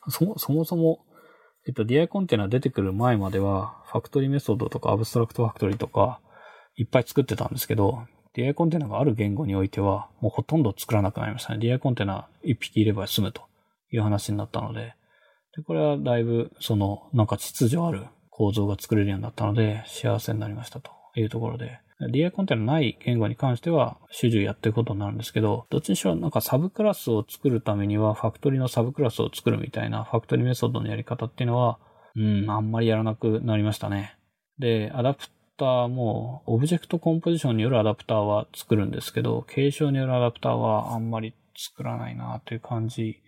[0.09, 1.05] そもそもそも、
[1.67, 6.21] えっと、DI コンテナ出てくる前までは、ファクトリーメソッドとか、アブストラクトファクトリーとか、
[6.75, 11.59] いっぱい作ってたんですけど、DI コンテナがある言語においては、もうほとんど作らなくなりましたね。
[11.59, 13.41] DI コンテナ1匹いれば済むと
[13.91, 14.95] いう話になったので、
[15.55, 31.77] でこれはだいぶ、その、なんか秩序ある構造が作れるようになったので、幸せになりましたというところで、DI コンテナない言語に関しては、主従やっていくことになるんですけど、どっちにしろなんかサブクラスを作るためには、ファクトリーのサブクラスを作るみたいな、ファクトリーメソッドのやり方っていうのは、
[32.15, 34.17] うん、あんまりやらなくなりましたね。
[34.59, 35.25] で、アダプ
[35.57, 43.21] ターも、オブジェクトコンポジションによるアダプターは作るんですけど、継承によるアダプターはあんまり作らないなという感じ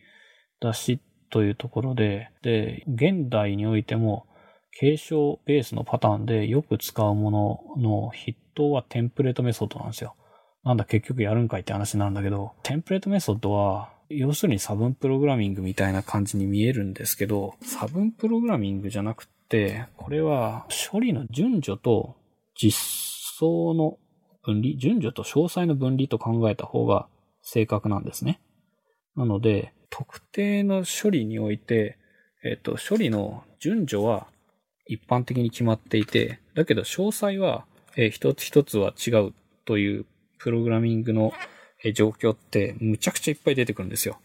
[0.61, 4.27] だし、というところで、で、現代においても、
[4.79, 10.15] 継承ベースのパターンでよく使うものの筆頭はテンプレートメソッドなんですよ。
[10.63, 22.15] なんだ結局やるんかいって話なんだけど、テンプレートメソッドは、要するに差分プログラミングみたいな感じに見えるんですけど、差分プログラミングじゃなくて、これは処理の順序と
[22.55, 22.77] 実
[23.39, 23.97] 装の
[24.43, 27.07] 分離、順序と詳細の分離と考えた方が
[27.41, 28.39] 正確なんですね。
[29.15, 31.97] なので、特定の処理において、
[32.43, 34.27] えっ、と、処理の順序は
[34.87, 39.33] 一般的に決まっていて、だけど詳細は、えー一つ一つは違う
[39.65, 40.05] という
[40.39, 41.33] プログラミングの
[41.83, 44.19] えー状況ってむちゃくちゃいっぱい出てくるんですよ。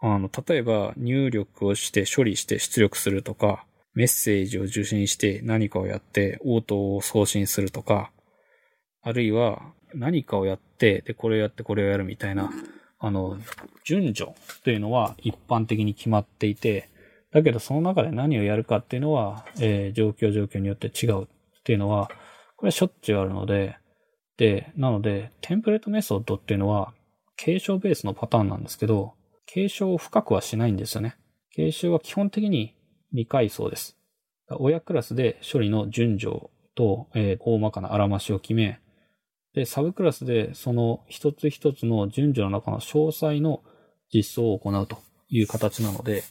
[0.00, 3.64] あの、例えば入力をして処理して出力するとか、
[3.94, 8.10] メッセージを受信して何かをやって応答を送信するとか、
[9.02, 9.62] あるいは
[9.94, 12.50] 何かをやって、で、これをやってこれをやるみたいな、
[12.98, 13.38] あの、
[13.84, 14.32] 順序
[14.64, 16.88] というのは一般的に決まっていて、
[17.32, 21.26] だけどその中で何をやるかっていうのは、えー状況状況によって違うっ
[21.62, 22.10] ていうのは、
[22.62, 23.76] これはしょっちゅうあるので、
[24.36, 26.94] で、なので、テンプレートメソッドっていうのは、
[27.34, 29.14] 継承ベースのパターンなんですけど、
[29.46, 31.16] 継承を深くはしないんですよね。
[31.50, 32.76] 継承は基本的に
[33.10, 33.96] 未階層です。
[34.48, 38.78] 親クラスで処理の順序と、えー大まかなあらましを決め、
[39.54, 43.64] で、サブクラスでその一つ一つの順序の中の詳細の
[44.14, 44.98] 実装を行うと
[45.28, 46.22] いう形なので、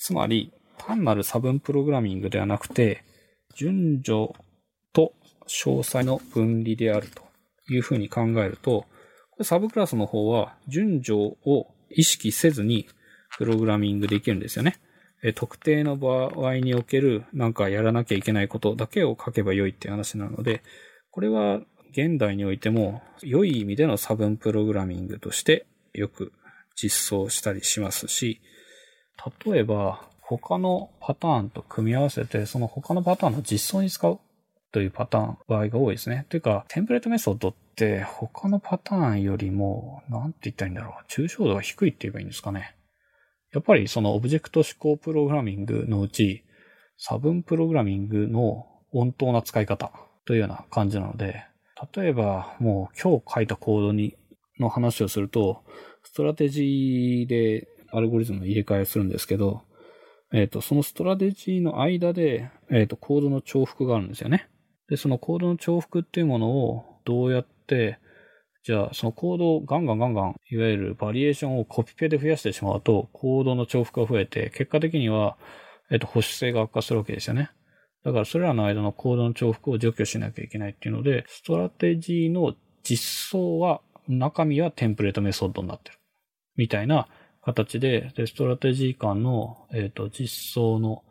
[0.00, 3.04] つまり単なる差分プログラミングではなくて、
[3.54, 4.32] 順序
[5.50, 7.22] 詳細の分離であると
[7.68, 8.86] いうふうに考えると、
[9.42, 12.86] サブクラスの方は順序を意識せずに
[13.36, 14.76] プログラミングできるんですよね。
[15.34, 20.62] 特定の場合におけるなんかやらなきゃいけないことだけを書けばよいっていう話なので、
[21.10, 21.60] これは
[21.90, 26.32] 現代においても良い意味での差分プログラミングとしてよく
[26.76, 28.40] 実装したりしますし、
[29.44, 34.18] 例えば他のパターンと組み合わせてその他のパターンの実装に使う
[34.72, 36.26] というパターン、場合が多いですね。
[36.28, 41.04] というか、テンプレートメソッドって他のパターンよりも、なんて言ったらいいんだろう。
[41.10, 42.76] 抽象度が低いって言えばいいんですかね。
[43.52, 46.44] やっぱりそのオブジェクト指向プログラミングのうち、
[46.96, 49.90] 差分プログラミングの穏当な使い方
[50.24, 51.44] というような感じなので、
[51.94, 54.16] 例えばもう今日書いたコードに、
[54.60, 55.64] の話をすると、
[56.02, 59.62] ストラテジーでアルゴリズムの入れ替えをするんですけど、
[60.32, 64.49] えっ、と、そのストラテジーの間で、えっ、と、コードの重複があるんですよね。
[64.90, 67.98] で、そのコードの重複っていうものをどうやって、
[68.62, 75.38] じゃあ、そのコードをガンガンガンガン、いわゆるバリエーションをコピペで増やしてしまうと、コードの重複が増えて、結果的には、
[75.90, 77.50] えっ、と、保守性が悪化するわけですよね。
[78.04, 85.98] だから、それらの間のコードの重複を除去しなきゃいけないっていうので、ストラテジーの実装は、中身はテンプレートメソッドになってる。
[86.56, 87.08] みたいな
[87.42, 91.02] 形で、でストラテジー間の、えっ、と、実装の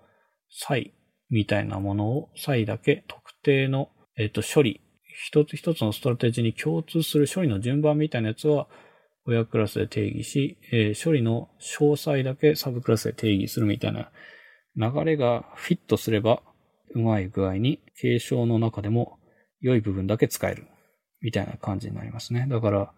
[0.50, 0.94] 差異
[1.30, 3.04] みたいなものを、差異だけ
[3.44, 8.68] 定の、えっ、と、処理、一つ一つのストラテジーに共通する処理の順番みたいなやつは、
[9.26, 14.12] 親クラスで定義し、えー処理の詳細だけサブクラスで定義するみたいな
[14.76, 16.42] 流れがフィットすれば、
[16.96, 19.20] うまい具合に継承の中でも
[19.62, 20.68] 良い部分だけ使える。
[21.22, 22.48] みたいな感じになりますね。
[22.50, 22.92] だから、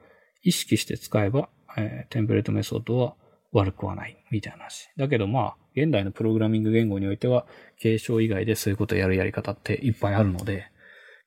[0.43, 3.15] 意識して使えば、えーテンプレートメソッドは
[3.51, 4.17] 悪くはない。
[4.31, 4.89] みたいな話。
[4.97, 7.45] だけどまあ、現代のプログラミング言語においては、
[7.79, 10.71] 継承以外でそういうことをやるやり方っていっぱいあるので、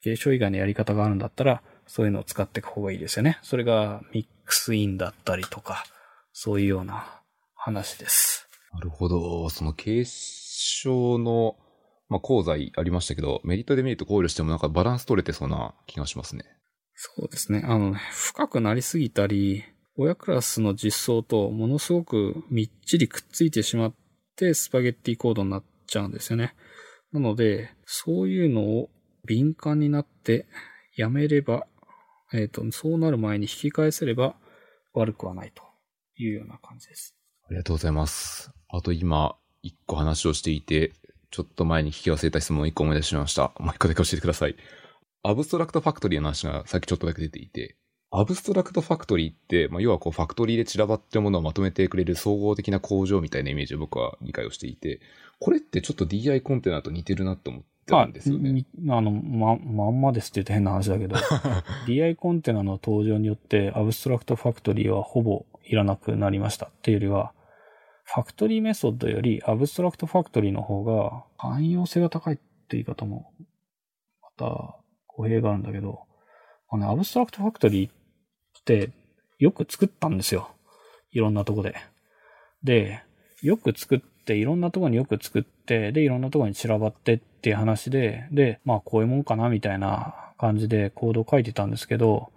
[0.02, 3.38] 継承以外のやり方があるんだったら、そういうのを使っていく方がいいですよね。
[3.42, 5.84] それがミックスインだったりとか、
[6.32, 7.22] そういうような
[7.54, 8.48] 話です。
[8.72, 9.48] なるほど。
[9.50, 11.56] その継承の、
[12.08, 16.44] まあ、功罪ありましたけど、メリットデメリット考慮してもなんかバランス取れてそうな気がしますね。
[16.94, 17.62] そうですね。
[17.64, 19.64] あのね、深くなりすぎたり、
[19.96, 23.94] 親クラスの実装とものすごくみっちりくっついてしまっ
[24.36, 26.54] て、スパゲッティコードになっちゃうんですよね。
[27.12, 28.90] なので、そういうのを
[29.24, 30.46] 敏感になって
[30.96, 31.66] やめれば、
[32.32, 34.34] えっ、と、そうなる前に引き返せれば
[34.94, 35.62] 悪くはないと
[36.16, 37.14] いうような感じです。
[37.46, 38.50] ありがとうございます。
[38.68, 40.92] あと今、一個話をしていて、
[41.30, 43.52] ちょっと前に聞き忘れた質問を一個思い出しました。
[43.58, 44.56] もう一個だけ教えてください。
[45.22, 47.76] アブストラクトファクトリーの話がさっきちょっとだけ出ていて、
[48.16, 55.00] アブストラクトファクトリーって、まあ、要はこうファクトリーで散らばってるものをまとめてくれる総合的な工場みたいなイメージを僕は理解をしていて、
[55.40, 58.52] これってちょっと DI コンテナと似てるなと思ってるんですよね。
[58.52, 61.16] みあの、ま、まんまですって言うと変な話だけど、
[61.88, 67.32] DI コンテナの登場によってアブストラクトファクトリーはほぼいらなくなりましたっていうよりは、
[68.04, 72.42] ファクトリーメソッドよりアブストラクトファクトリーの方が汎用性が高いって
[72.76, 73.32] 言い方も、
[74.22, 74.76] また
[75.08, 76.02] 語弊があるんだけど、
[76.70, 78.03] あのね、アブストラクトファクトリーって
[79.38, 80.50] よく作ったんですよ。
[81.12, 81.76] いろんなとこで。
[82.62, 83.02] で、
[83.42, 92.32] よく作って、いろんなとこによく作って、で、いろんなとこに散らばってっていう話で、で、まあこういうもんかなみたいな感じでコードを書いてたんですけど、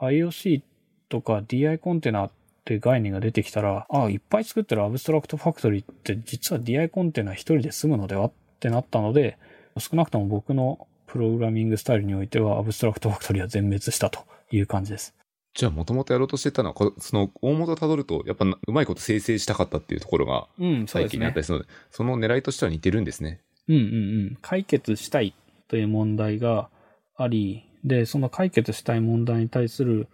[0.00, 0.62] IoC
[1.08, 2.30] とか DI コンテナっ
[2.64, 9.38] て概念が出てきたら、ああ、いっぱい作ってるアブストラクトファクトリーって実は DI コンテナ一人で済むのではってなったので、
[9.78, 14.20] 少なくとも僕のプログラミングスタイルにおいてはアブストラクトファクトリーは全滅したと
[14.50, 15.14] いう感じです。
[15.54, 20.48] じゃあ、もともとやろうとしてたのは、こその、大元をたどると、やっぱなうまいこと生成したかったっていうところが、
[20.86, 21.40] 最近にあった。
[21.40, 23.40] りするので、その狙いとしては似てるんですね。
[23.68, 23.86] うんうんう
[24.32, 24.38] ん。
[24.40, 25.34] 解決したい
[25.68, 26.70] という問題が
[27.16, 30.08] あり、で、その解決したい問題に対する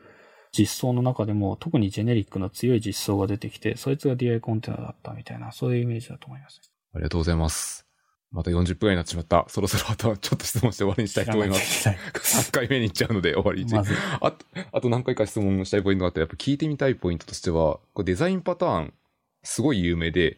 [0.57, 6.61] 実装の中でも、特にジェネリックの強い実装が出てきて、そいつが DI コンテナだったみたいな、そういうイメージだと思います。
[6.95, 7.88] ありがとうございます。
[8.31, 9.47] また40分ぐらいになってしまった。
[9.49, 11.83] そろそろあとはちょっと質問して終わりにしたいと思います。
[11.83, 13.75] 知らなきゃい3回目に行っちゃうので終わりに
[14.21, 18.95] あと、あと何回か質問したいポイントがあって、やっぱ聞いてみたいポイントとしては、こうデザインパターン、
[19.43, 20.37] すごい有名で、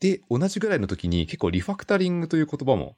[0.00, 2.96] で、同じぐらいの時に結構リファクタリングという言葉も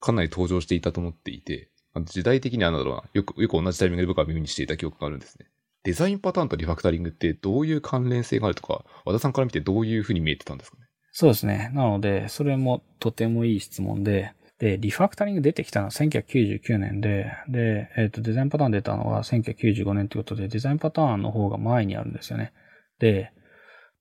[0.00, 1.68] かなり登場していたと思っていて、
[2.06, 5.46] 時代的にはなんだろうな、よく、よく同じタイミングで僕は耳にしていた記憶があるんですね。
[5.84, 10.86] デザインパターンとリファクタリングってどういう関連性があるとか、和田さんから見てどういうふうに見えてたんですかね？
[11.12, 11.70] そうですね。
[11.74, 22.52] なので、それもとてもいい質問で、で、リファクタリング出てきたのは1999年で、で、えっ、と、デザインパターン出たのは1995年ということで、デザインパターンの方が前にあるんですよね。
[22.98, 23.32] で、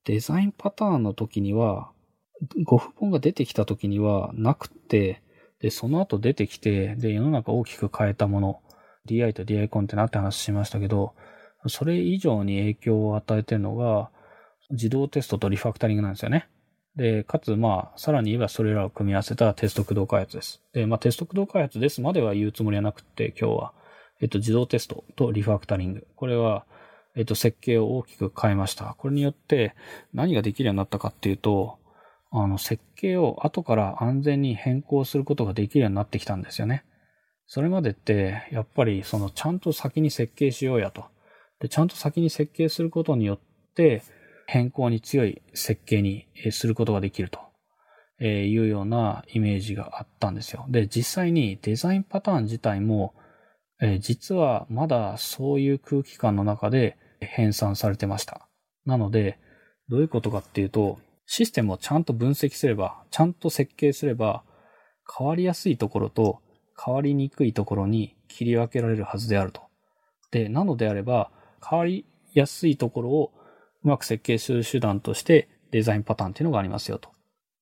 [0.06, 1.92] デザインパターンの時には、
[2.64, 5.22] ご不本が出てきた時にはなくて、
[5.60, 8.62] で、その後出てきて、で、世の中大きく変えたもの、
[9.08, 11.14] DI と DI コンテナって話しましたけど、
[11.68, 14.12] それ以上に影響を与えてるのが、
[14.70, 16.48] 自動テストとリファクタリングなんですよね。
[16.96, 20.62] で、かつ、まあ、さらに言えばそれらを組み合わせたテスト駆動開発です。
[20.74, 23.74] で、まあ、テスト駆動開発ですまでは言うつもりはなくて、今日は、
[24.22, 26.08] えっと、自動テストとリファクタリング。
[26.16, 26.66] これは、
[27.16, 28.96] えっと、設計を大きく変えました。
[28.98, 29.74] これによって
[30.14, 31.80] 何ができるようになったかっていうと、
[32.32, 36.86] あの、設計を後から安全に変更することができるようになってきたんですよね。
[37.46, 41.06] それまでって、やっぱり、その、ちゃんと先に設計しようやと。
[41.60, 43.40] で、ちゃんと先に設計することによっ
[43.76, 44.04] て、
[44.52, 47.40] 変更に強い設計にすることができると
[48.22, 50.66] いうようなイメージがあったんですよ。
[50.68, 53.14] で、実際にデザインパターン自体も、
[54.02, 58.50] 実はまだそういう空気感の中で編纂されてました。
[58.86, 59.40] なので、
[59.88, 64.44] どういうことかっていうと、システムをちゃんと分析すれば、ちゃんと設計すれば、
[65.18, 66.42] 変わりやすいところと
[66.78, 69.62] 変わりにくいところに切り分けられるはずであると。
[70.30, 71.32] で、なのであれば、
[71.68, 73.32] 変わりやすいところを
[73.84, 77.10] うまく設計する手段としてデザインパターンっていうのがありますよと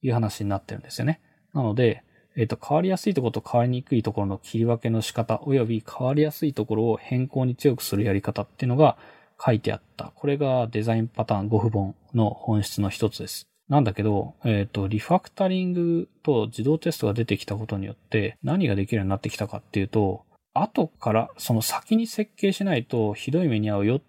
[0.01, 1.21] いう話になってるんですよね。
[1.53, 2.03] なので、
[2.35, 8.97] えっ、と、変わりやすいところと変わりにくいところの切り分けの仕方、および変わりやすいところを変更に強くするやり方っていうのが
[9.43, 10.13] 書いてあった。
[10.15, 13.47] これがデザインパターン5不本の本質の一つです。
[13.67, 24.01] なんだけど、えっ、と、リファクタリングと自動テストが出てきたことによって何ができるようになってきたかっていうと、後からその先に設計しないとひどい目に遭うよ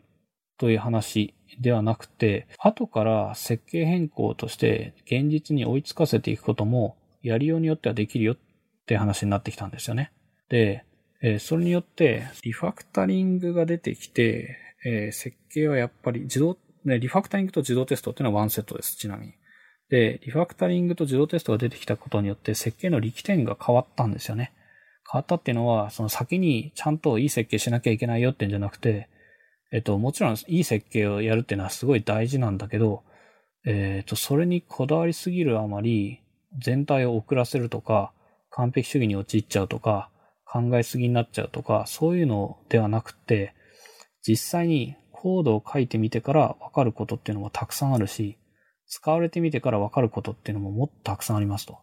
[0.58, 8.36] という話、ではなくて、後から設計変更として現実に追いつかせていくことも、やりようによってはできるよっ
[8.86, 10.12] て話になってきたんですよね。
[10.48, 10.84] で、
[11.22, 19.34] えー、それによって、リファクタリングが出てきて、えー、設計はやっぱり自動、ね、リファクタリングと自動テストっていうのはワンセットです、ちなみに。
[19.90, 24.53] で、リファクタリングと自動テストが出てきたことによって設計の力点が変わったんですよね。
[25.11, 29.09] 変わったっていうのは、その先にちゃんといい設計しなきゃいけないよってんじゃなくて、
[29.72, 33.02] えっと、もちろんいい設計をやるっていうのはすごい大事なんだけど、
[33.64, 36.20] えっと、それにこだわりすぎるあまり、
[36.58, 38.12] 全体を遅らせるとか、
[38.50, 40.10] 完璧主義に陥っちゃうとか、
[40.44, 43.54] 考えすぎになっちゃうとか、そういうのではなくて、
[44.26, 48.36] 実際にコードを書いてみてからわかることっていうのもたくさんあるし、
[48.88, 51.78] 使われてみてからわかることっていうのももっとたくさんありますと。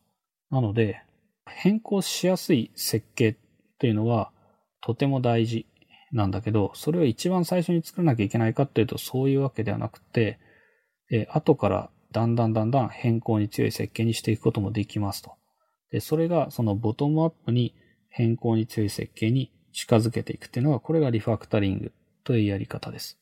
[0.52, 1.02] なので、
[1.46, 3.36] 変更しやすい設計っ
[3.80, 4.32] ていうのは
[4.82, 5.66] とても大事
[6.12, 10.40] なんだけど、それを一番最初に作らなきゃいけないかっていうとそういうわけではなくて、
[11.12, 15.34] え後からだんだんだんだん変更に強い設計にしていくこともできますと。
[15.92, 17.76] で、それがそのボトムアップに
[18.10, 21.92] 変更に強い設計に近づけていくっていうのが、これがリファクタリング
[22.24, 23.20] というやり方です。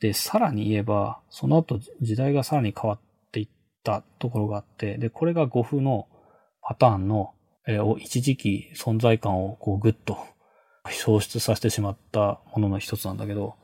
[0.00, 3.00] で、さらに言えば、その後時代がさらに変わっ
[3.32, 3.48] ていっ
[3.84, 6.08] たところがあって、で、これが g フの
[6.62, 7.32] パターンの、
[7.66, 10.18] えー、一時期存在感をこうぐっと
[10.92, 13.54] 消失させてしまったものの一つなんだけど、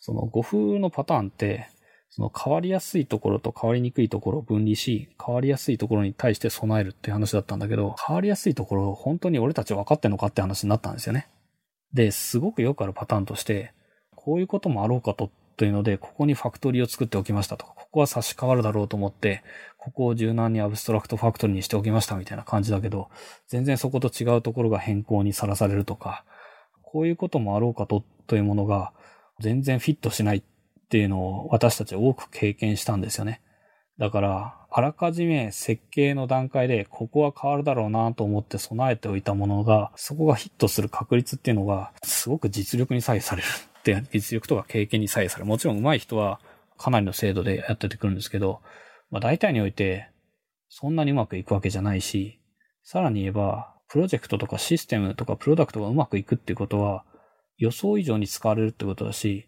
[0.00, 1.68] その g フのパターンって、
[2.10, 11.28] その変わりやすいところと変わりにくいところを分離し、変わりやすいところに対して備えるっていう話だったんだけど、変わりやすいところを本当に俺たち分かってんのかって話になったんですよね。
[11.92, 13.72] で、すごくよくあるパターンとして、
[14.14, 19.42] こういうこともあろうかとというので、ここにファクトリーを作っておきましたとか、ここは差し替わるだろうと思って、
[19.78, 23.08] ここを柔軟にアブストラクトファクトリーにしておきましたみたいな感じだけど、
[23.46, 26.24] 全然そこと違うところが変更にさらされるとか、
[26.94, 28.92] こういうこともあろうかとというものが
[29.40, 30.42] 全然フィットしないっ
[30.88, 33.42] ていうのを私たち多く経験したんですよね。
[33.98, 45.46] だから、あらかじめ設計の段階でここは変わるだろうなと思って備えておいたものが、そこがヒットする確率っていうのが、すごく実力に左右されるって、実力とか経験に左右される。
[45.46, 46.40] もちろん上手い人は
[46.78, 48.60] かなりの精度でやっててくるんですけど、
[49.10, 50.10] まあ大体において、
[50.68, 52.38] そんなにうまくいくわけじゃないし、
[52.84, 57.04] さらに言えば、プロジェクトとかシステムとかプロダクトがうまくいくっていうことは、
[57.58, 59.46] 予想以上に使われるってことだし、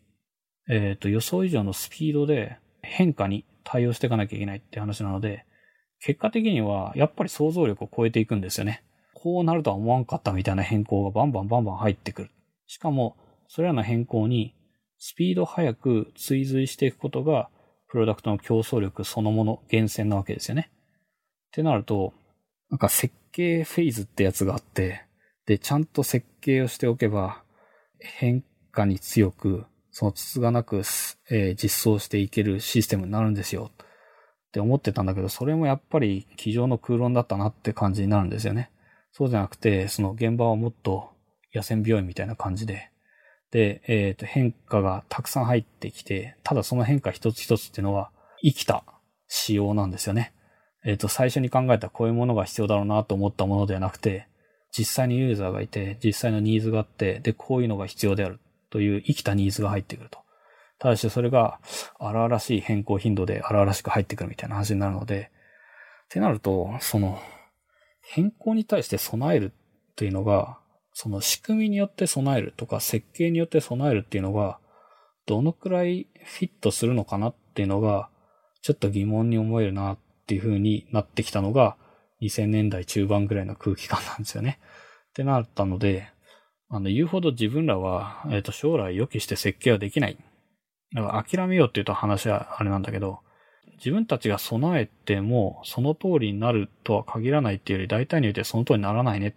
[0.68, 5.47] えっ、ー、と、予想以上のスピードで変化に対応していかなきゃいけないって話なので、
[5.99, 8.84] 結果的にはやっぱり想像力を超えていくんですよね。
[9.14, 12.30] こうなるとは思わんかったみたいな変更がバンバンバンバン入ってくる。
[12.68, 13.16] しかも、
[13.49, 14.55] それらの変更に
[14.99, 17.51] スピード速く追随していくことが、
[17.88, 20.70] プロダクトの競争力そのもの、源泉なわけですよね。
[21.49, 22.14] ってなると、
[22.70, 25.03] なんか設計フェーズってやつがあって、
[25.45, 27.43] で、ちゃんと設計をしておけば、
[28.01, 29.66] 変化に強く
[29.99, 30.82] そのつつがなく、
[31.30, 33.70] えー、実装していけるシステムになるんですよ。
[33.72, 33.87] っ
[34.53, 38.70] て思ってたんだけど、それもやっぱり机上の空論だったなって感じになるんですよね。
[39.12, 41.12] そうじゃなくて、その現場はもっと
[41.55, 42.91] 野戦病院みたいな感じで、
[43.51, 48.11] で、えっ、ー、と、変化がたくさん入ってきて、ただその変化一つ一つっていうのは、
[48.43, 48.84] 生きた
[49.28, 50.34] 仕様なんですよね。
[50.87, 54.28] えっ、ー、と、最初に考えたこういうものが必要だろうなと思ったものではなくて、
[54.70, 58.41] 実際にユーザーがいて、実際のニーズがあって、で、こういうのが必要である。
[58.70, 60.18] という生きたニーズが入ってくると。
[60.78, 61.59] ただしそれが
[61.99, 65.30] 荒々しい変更頻度で荒々しく入ってくるみたいな話になるので、
[66.05, 67.18] ってなると、その
[68.03, 69.53] 変更に対して備える
[69.93, 70.59] っていうのが、
[70.93, 74.59] その仕組みによって備えるとか設計によって備えるっていうのが、
[75.26, 78.09] どのくらいフィットするのかなっていうのが、
[78.62, 81.77] ちょっと疑問に思えるなっっていう風になってきたのが、
[82.20, 84.59] 2000年代中盤ぐらいの空気感なんですよね。
[85.11, 86.09] ってなったので、
[86.68, 90.18] あの、言うほど自分らは、えっ、ー、と、将来予期して設計はできない。
[90.95, 93.20] だから諦めようって言うと話はあれなんだけど、
[93.79, 99.35] 自分たちが備えても、その通りになるとは限らないっていうより、大体に言うてその通りにならないねっ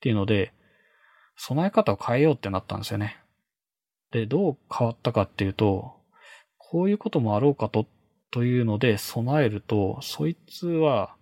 [0.00, 0.52] ていうので、
[1.36, 3.16] 備え方を変えようってなったんですよね。
[4.10, 5.94] で、どう変わったかっていうと、
[6.58, 7.86] こういうこともあろうかとっ、
[8.36, 11.16] というので備えると、そいつは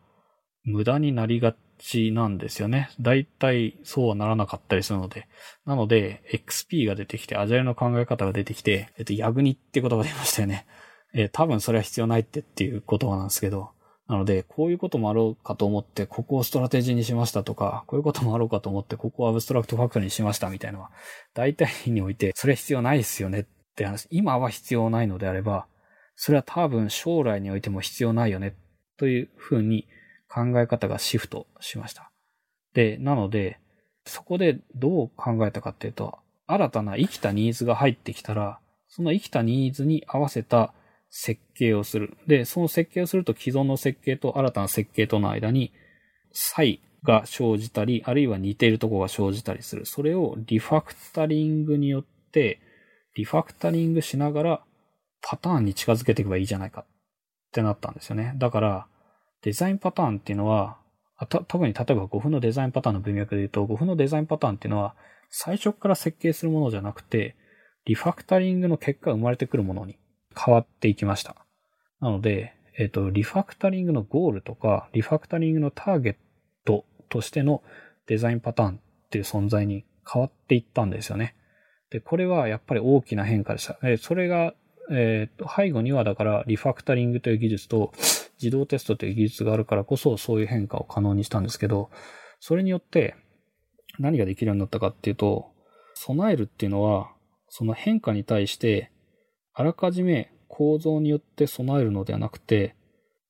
[0.65, 2.91] 無駄になりがちなんですよね。
[3.01, 5.29] 大体そうはならなかったりするので。
[5.65, 10.67] なので、XP が出てきて、アジャイルの考え方が出てきて、えっと、ヤグニって言葉出ましたよね。
[11.15, 13.71] えー、多分それは必要ないってっていう言葉なんですけど。
[14.09, 20.91] なので、こういうこともあろうかと思って、ここをストラテジーにしましたとか、こういうこともあろうかと思って、ここをアブストラクトファクトリーにしましたみたいなのは、
[21.33, 23.45] 大体において、それ必要ないですよねっ
[23.77, 24.09] て話。
[24.11, 25.69] 今は必要ないのであれば、
[26.17, 28.55] それは多分将来においても必要ないよね、
[28.97, 29.87] というふうに
[30.29, 32.11] 考え方がシフトしました。
[32.73, 33.59] で、なので、
[34.07, 38.59] そこでどう考えたかっていうと、新たな生きたニーズが入ってきたら、
[38.89, 40.73] その生きたニーズに合わせた
[41.09, 42.17] 設計をする。
[42.27, 45.73] で、その設計をすると既存の設計と新たな設計との間に
[46.33, 49.87] 差異が生じたり、あるいは似ているところが生じたりする。
[49.87, 52.61] それをリファクタリングによって、
[53.15, 54.65] リファクタリングしながら
[55.27, 56.87] パターンに近づけていけばいいじゃないかっ
[57.51, 58.35] てなったんですよね。
[58.37, 58.87] だから、
[59.43, 60.79] デザインパターンっていうのは、
[61.29, 64.95] 特に例えば5分のデザインパターンの文脈で言うと、5分のデザインパターンっていうのは、
[65.31, 67.37] 最初から設計するものじゃなくて、
[67.87, 69.99] リファクタリングの結果生まれてくるものに
[70.37, 71.37] 変わっていきました。
[72.01, 76.17] なので、えっ、ー、と、リファクタリングのゴールとか、リファクタリングのターゲッ
[76.65, 77.63] トとしての
[78.07, 81.35] デザインパターンっていう存在に変わっていったんですよね。
[81.91, 83.79] で、これはやっぱり大きな変化でした。
[83.83, 84.55] えそれが、
[84.91, 87.93] えっ、ー、と、背後にはだからリファクタリングという技術と
[88.41, 91.91] 自動テストという技術があるからこそそういう変化を可能にしたんですけど、
[92.41, 93.17] それによって
[93.99, 95.51] 何ができるようになったかっていうと、
[95.95, 97.13] 備えるっていうのは、
[97.49, 98.91] その変化に対して
[99.55, 102.75] あらかじめ構造によって備えるのではなくて、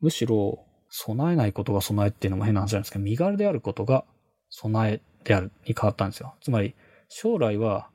[0.00, 4.04] むしろ備えないことが備えっていうのも変な話なんですけど、身軽であることが
[4.48, 6.34] 備えであるに変わったんですよ。
[6.40, 6.74] つまり、
[7.08, 7.90] 将来は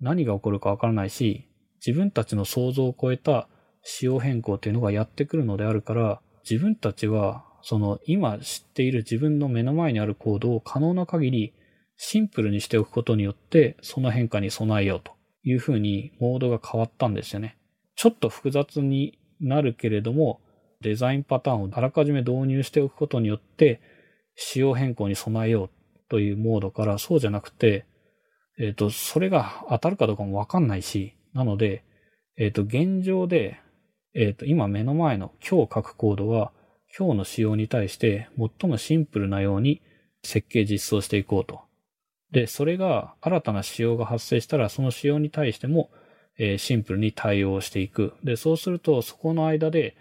[0.00, 1.48] 何が起こるかわからないし、
[1.84, 3.48] 自分たちの想像を超えた
[3.82, 11.54] 仕様変更っていうのがやってくるのであるから、自分たちは、その今知っている自分の目の前にあるコードを可能な限り
[11.96, 15.12] シンプルにしておくことによって、その変化に備えようと
[15.44, 17.58] いうふうにモードが変わったんですよね。
[17.96, 20.40] ちょっと複雑になるけれども、
[20.80, 23.80] デザインパターンをあらかじめ導入しておくことによって、
[24.34, 25.70] 仕様変更に備えよう
[26.08, 27.84] というモードからそうじゃなくて、
[28.58, 31.84] えっ、ー、と、それが当たるかどうかもわかんないし、なので、
[32.36, 33.60] えっ、ー、と、現状で、
[34.14, 36.52] えっ、ー、と、今目の前の今日書くコードは、
[36.96, 39.80] 今日の仕様に対して最もシンプルなように
[40.24, 41.60] 設計実装していこうと。
[42.32, 45.90] で、それが新たな仕様が発生したら、その仕様に対しても
[46.42, 48.14] えー、シンプルに対応していく。
[48.24, 49.94] で、そうすると、そこの間で、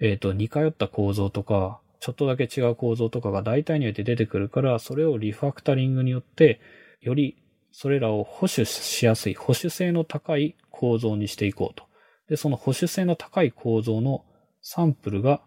[0.00, 6.60] えっ、ー、と、似通った構造とか、ちょっとだけ違う構造とかが大体において出てくるから、それをリファクタリングによって、
[7.00, 11.84] よりそれらを保守しやすい、保守性の高い構造にしていこうと。
[12.30, 14.24] で、その保守性の高い構造の
[14.62, 15.42] サンプルが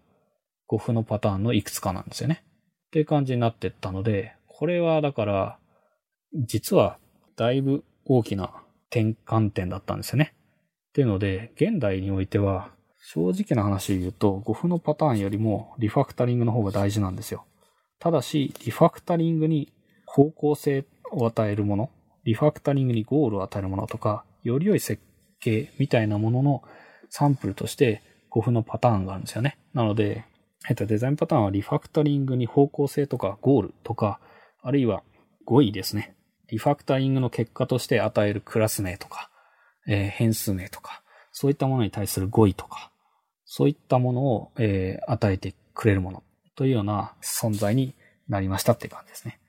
[0.70, 2.44] 5符のパターンのいくつかなんですよね。
[2.86, 5.58] っていう感じになってったので、これはだから、
[6.46, 6.98] 実は
[7.34, 8.52] だいぶ大きな
[8.90, 10.34] 転換点だったんですよね。
[10.90, 12.70] っていうので、現代においては、
[13.06, 17.44] 正直な話で言うと、5符のパターンよりもリファクタリングの方が大事なんですよ。
[17.98, 19.72] ただし、リファクタリングに
[20.06, 21.90] 方向性を与えるもの、
[22.22, 25.02] リファクタリングにゴールを与えるものとか、より良い設
[25.44, 26.62] 計みたいなものの
[27.10, 29.58] サンプルとして5符のパターンがあるんですよね。
[29.74, 30.24] なので、
[30.68, 34.18] えっと、デザインパターンはリファクタリングに方向性とかゴールとか、
[34.62, 35.02] あるいは
[35.44, 36.14] 語彙ですね。
[36.48, 39.30] リファクタリングの結果として与えるクラス名とか、
[39.86, 42.90] えー、変数名とか、そういったものに対する語彙とか、
[43.44, 46.22] そういったものを、えー、与えてくれるもの
[46.56, 47.94] というような存在に
[48.28, 49.40] なりましたっていう感じですね。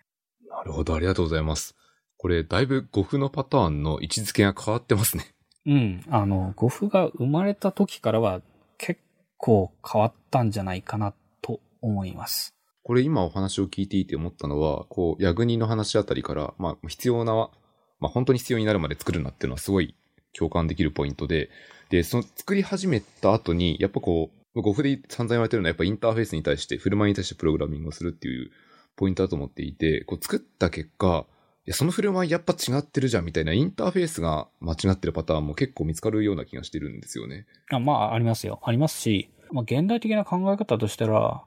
[0.50, 1.76] なるほど、ありがとうございます。
[2.18, 5.35] これ、だいぶ語符のパターンの位置づけが変わってますね。
[5.66, 6.03] うん。
[6.09, 8.41] あの、語符が生まれた時からは
[8.78, 9.01] 結
[9.38, 12.53] 構変わったんじゃないかなと思います。
[12.84, 17.34] これ今お話を聞いていて思ったのは、こう、ヤグニの話あたりから、まあ、必要な、
[17.99, 19.95] まあ、本当に必要になるまで作るなっていうのはすごい
[20.34, 21.49] 共感できるポイントで、
[21.89, 28.51] で、その作り始めた後に、やっぱこう、ごふで散々言われてるのは、やっぱインターフェースに対して、振る舞いに対してプログラミングをするっていう
[28.95, 31.26] ポイントだと思っていて、こう作った結果、
[31.66, 37.47] や、その振る舞いやっぱ違ってるじゃんみたいなインターフェースが間違ってるパターンも結構見つかるような気がしてるんですよね。
[37.72, 38.59] あまあ、ありますよ。
[38.63, 41.43] ありますし、まあ、現代的な考え方としたら、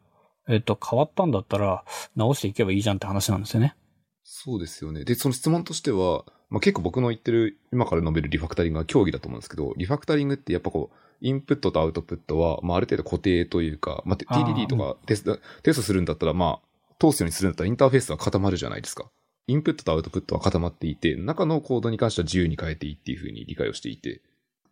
[0.48, 1.84] えっ、と、変わったんだったら、
[2.16, 3.76] 直していけばいいじゃんって話なんですよね。
[4.24, 5.04] そうですよね。
[5.04, 19.10] で、その質問としては、まあ、結構僕の言ってる、今から述べるリファクタリングは競技だと思うんですけど、リファクタリングってやっぱこう、インプットとアウトプットは、まあ、ある程度固定というか、まあ、TDD とかテスト、テストするんだったら、まあ、通すようにするんだったらインターフェースは固まるじゃないですか。
[19.48, 24.20] インプットとアウトプットは固まっていて、中のコードに関しては自由に変えていいっていうふうに理解をしていて、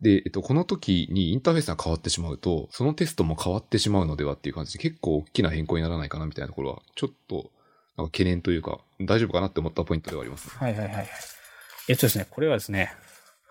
[0.01, 7.49] で、えっと、この時にインターフェースが変わってしまうと、そのテストも変わってしまうのではっていう感じで結構大きな変更にならないかなみたいなところは、ちょっと、
[7.97, 11.07] なんか懸念というか、大丈夫かなって思ったポイントではあります、はいはいはい。
[11.89, 12.91] えっとですね、これはですね、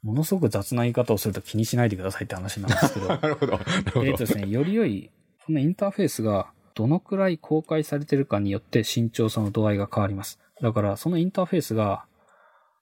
[0.04, 3.08] ものすごく雑な言い方をすると気にしないでくださいって話なんですけど。
[3.10, 3.58] なるほど。
[4.04, 5.10] えっとですね、より良い、
[5.44, 10.38] このインターフェースがどのくらい公開されてるかによって慎重さの度合いが変わります。
[10.60, 12.04] だから、そのインターフェースが、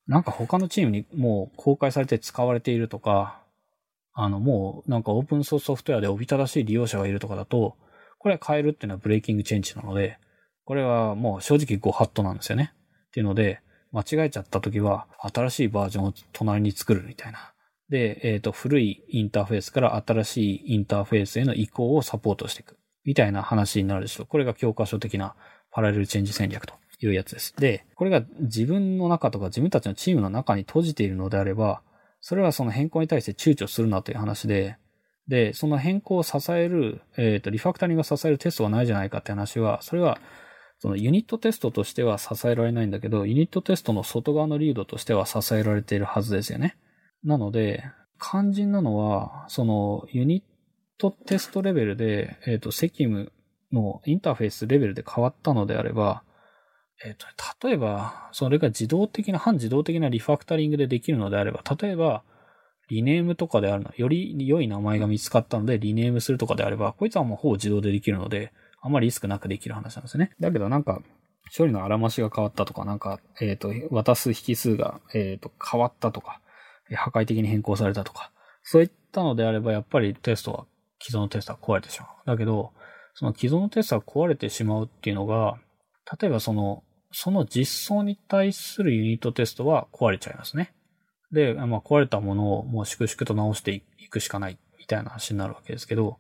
[0.07, 3.41] なんか他のチームにもう公開されて使われているとか、
[4.13, 7.77] あの、もうなんかオープンソースソフトウェアでおびただしい利用者がいるとかだと、
[8.19, 10.19] これは変えるっていうのはブレイキングチェンジなので、
[10.65, 12.75] これはもう正直ご法度なんですよね。
[13.09, 13.61] っていうので、
[13.93, 17.55] 間違えちゃった時は新しいバージョンを隣に作るみたいな
[17.89, 22.77] で、えっ、と、古いインターフェースから新しいインターフェースへの移行をサポートしていく。
[23.05, 24.27] みたいな話になるでしょう。
[24.27, 25.35] これが教科書的な
[25.71, 27.55] パラレルチェンジ戦略というやつです。
[27.57, 31.83] で、これが自分の中とか自分たちのチームの中に閉じているのであれば、
[32.21, 34.79] それはその変更に対して躊躇するなという話で、
[35.29, 40.19] で、その変更を支える、えっ、と、リファクタリングを支えるテストがないじゃないかって話は、それは、
[40.79, 46.77] そのユニットテストとしては支えられないんだけど、ユニットテストの外側のリードとしては支えられているはずですよね。
[47.25, 47.85] なので、
[48.21, 50.54] 肝心なのは、そのユニット
[50.99, 53.33] トテストレベルで、えっ、と、セキム
[53.73, 56.23] のインターフェースレベルで変わったのであれば、
[57.05, 57.27] えっ、と、
[57.67, 62.23] 例えば、それが自動的な、半自動的なリファクタリングでできるのであれば、例えば、
[62.89, 70.33] リネームとかであるの、より良い名前が見つかったので、リネームするとかであれば、こいつはもうほぼ自動でできるので、あんまりリスクなくできる話なんですね。
[70.41, 71.03] だけどなんか、
[71.57, 76.41] 処理のあらましが変わったとか、なんか、えっ、と、渡す引数が、えっ、と、変わったとか、
[76.93, 78.31] 破壊的に変更されたとか、
[78.63, 80.67] そういったのであれば、やっぱりテストは、
[81.05, 82.09] 既存のテストは壊れてしまう。
[82.25, 82.73] だけど、
[83.13, 85.59] その既存のテストが壊れてしまうっていうのが、
[86.19, 86.83] 例えばその、
[87.13, 90.73] その実装に対するユニットテストは壊れちゃいますね。
[91.31, 96.19] で、まあ壊れたものをもう粛々と直していくしかないみたいな話になるわけですけど、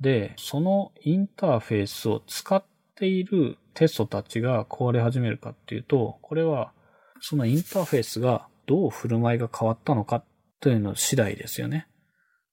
[0.00, 6.72] で、そのインターフェースを使っているテストたちが壊れ始めるかっていうと、これは
[7.20, 10.22] そのインターフェースがどう振る舞いが変わったのか
[10.60, 11.88] というの次第ですよね。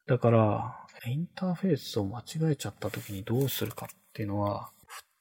[0.07, 4.69] だから、インターフェースを間違えちゃった時にどうするかっていうのは、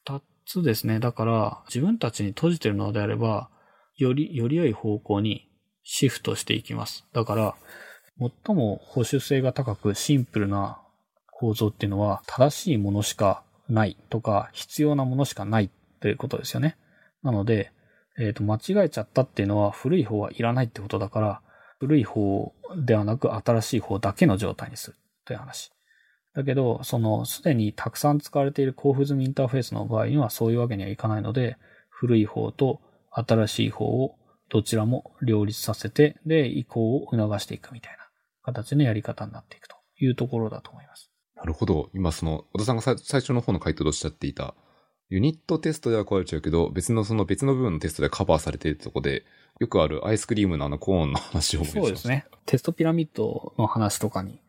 [0.05, 1.01] 二つですね。
[1.01, 3.49] だから、自分たちに閉じてるのであれば、
[3.97, 5.49] より、より良い方向に
[5.83, 7.05] シフトしていきます。
[7.13, 7.55] だから、
[8.19, 10.81] 最も保守性が高くシンプルな
[11.33, 15.71] 構造っていうのは、正しいものしかないとか、必要なものしかない
[16.01, 16.77] ということですよね。
[17.25, 17.73] なので、
[18.19, 21.41] えっ、と、間違えちゃったっていうのは、古い方はいらないってことだから、
[21.81, 24.97] 古い方ではなく新しい方だけの状態にする
[25.33, 25.73] という話。
[26.35, 31.57] だけど、その、すでにたくさん使われている交付済みインターフェースの場合にはそういうわけにはいかないので、
[31.89, 32.81] 古い方と
[33.11, 34.17] 新しい方を
[34.49, 37.99] どちらも両立させて、で、移行を促していくみたいな
[38.43, 41.11] 形のやり方になっていくというところだと思います。
[41.35, 41.91] なるほど。
[41.95, 44.55] 今その、小田さんがさ最初の方の回答でおっしゃっていた、
[45.09, 49.25] ユニットテストでは壊れちゃうけど、別のその別の部分のテストでカバーされているところで、
[49.61, 52.27] よくあるアイスクリームのあのコーンの話を思い出しましたそうですね。
[52.47, 54.41] テストピラミッドの話とかに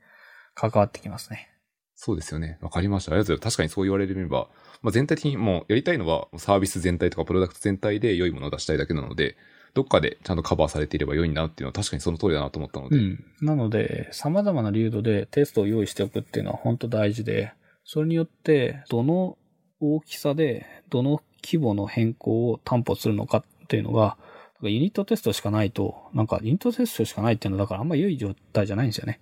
[0.55, 1.49] 関わってきますね。
[1.95, 2.57] そうですよね。
[2.61, 3.11] わかりました。
[3.11, 3.55] ありがとうございます。
[3.55, 4.47] 確かにそう言われれば、
[4.81, 9.37] まあ、全体的にもうやりたいのはサービス全体とかプロダクト全体で良いものを出したいだけなので、
[9.73, 12.97] どっかでちゃんとカバーされていれば良いなっていうのは確かにその通りだなと思ったので。
[12.97, 13.23] うん。
[13.41, 17.53] なので、様々な流度でテストを用意しておくっていうのは本当大事で、
[17.85, 19.37] それによって、どの
[19.79, 24.17] 大きさで、どの規模の変更を担保するのかっていうのが、
[24.61, 29.19] ユニットテストしかないと、なんかユニットテストしかないっていうのはだからあんま良い状態じゃないんですよね。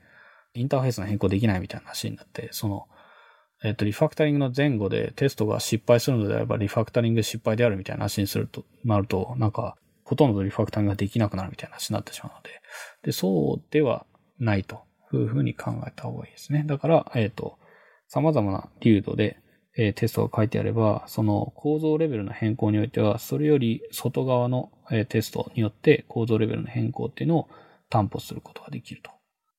[0.54, 2.88] インターフェースの変更できないみたいな話になって、その、
[3.64, 12.50] えっ、と、リファクタリングの前後でテストが失敗するのであれば、リファクタリング失敗であるみたいな話にすると、なると、なんか、ほとんどリファクタリングができなくなるみたいな話になってしまうので、
[13.04, 14.06] で、そうでは
[14.40, 14.82] ないと
[15.14, 16.64] いうふうに考えた方がいいですね。
[16.66, 17.60] だから、えっ、と、
[18.08, 19.38] 様々な流度で、
[19.78, 27.48] えーテストが書いてあれば、その構造レベルの変更においては、それより外側の、えーテストによって構造レベルの変更っていうのを
[27.90, 29.12] 担保することができると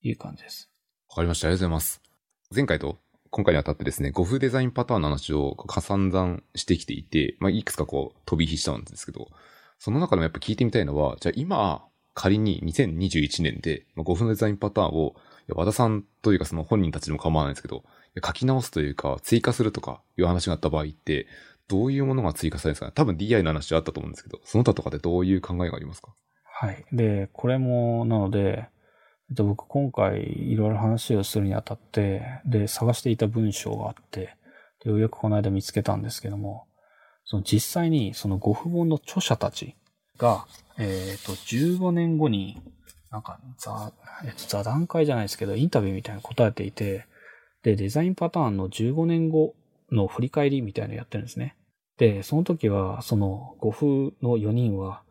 [0.03, 0.72] いう感じです。
[1.13, 1.49] わかりました。
[1.49, 2.01] ありがとうございます。
[2.57, 2.97] 前回と
[3.29, 9.29] 今回にあたってですね、5風デザインパターンの話を散々してきていて、まあ、いくつかこう飛び火したんですけど、
[9.79, 11.85] その中でもやっぱ聞いてみたいのは、じゃあ今、
[12.15, 15.15] 仮に2021年でまあ5分デザインパターンを、
[15.49, 17.85] 和田さんというかその本人たちでも構わないんですけど、
[18.25, 21.27] 書き直すというか追加するとかいう話があった場合って、
[21.69, 22.93] どういうものが追加されるんですかね？
[22.95, 26.15] 多分 DI の話はあったと思うんですけど、その他とかでどういう考えがありますか？
[26.45, 26.87] はい。
[26.91, 28.69] で、これも、なので、
[29.33, 34.37] えっと、僕今回いろいろ話をするにあたって、で、探していた文章があって、
[34.85, 36.67] でようやくこの間見つけたんですけども、
[37.25, 39.75] その実際にそのご不本の著者たち
[40.19, 42.61] が、えっ、と、15年後に、
[43.11, 47.07] なんか、座、えっと、座談会じゃないですけど、インタビューみたいなの答えていて、
[47.63, 49.55] で、デザインパターンの15年後
[49.91, 51.57] の振り返りみたいなのやってるんですね。
[51.97, 55.03] で、その時は、その、ご夫の4人は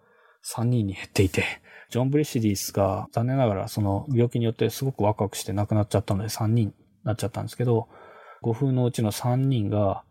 [0.45, 1.60] 3人に減っていて、
[1.91, 6.73] ジョン・ブリシディスが残念ながらその病気によってすごく若くして亡くなっちゃったので3人に
[7.03, 7.89] なっちゃったんですけど、
[8.41, 10.03] ご夫のうちの3人が、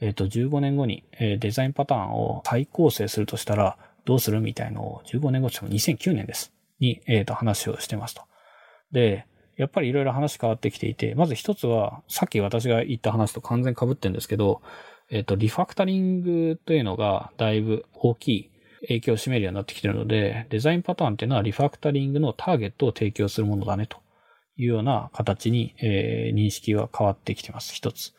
[0.00, 6.52] えっ、と、15年後に、えーデザインパターンを再構成するとしたらどうするみたいのを15年後っても2009年です。
[6.80, 8.22] に、えっ、と、話をしてますと。
[8.92, 9.26] で、
[9.56, 14.60] やっぱりいろいろ話変わってきていて、まず一つは、さっき私が言った話と完全被ってるんですけど、
[15.10, 18.50] えっ、と、リファクタリングというのがだいぶ大きい
[18.82, 23.98] 影響を占めるようになってきているので、デザインパターンっていうのはリファクタリングのターゲットを提供するものだねと
[24.56, 27.74] いうような形に、えー、認識が変わってきてます。
[27.74, 28.14] 一つ。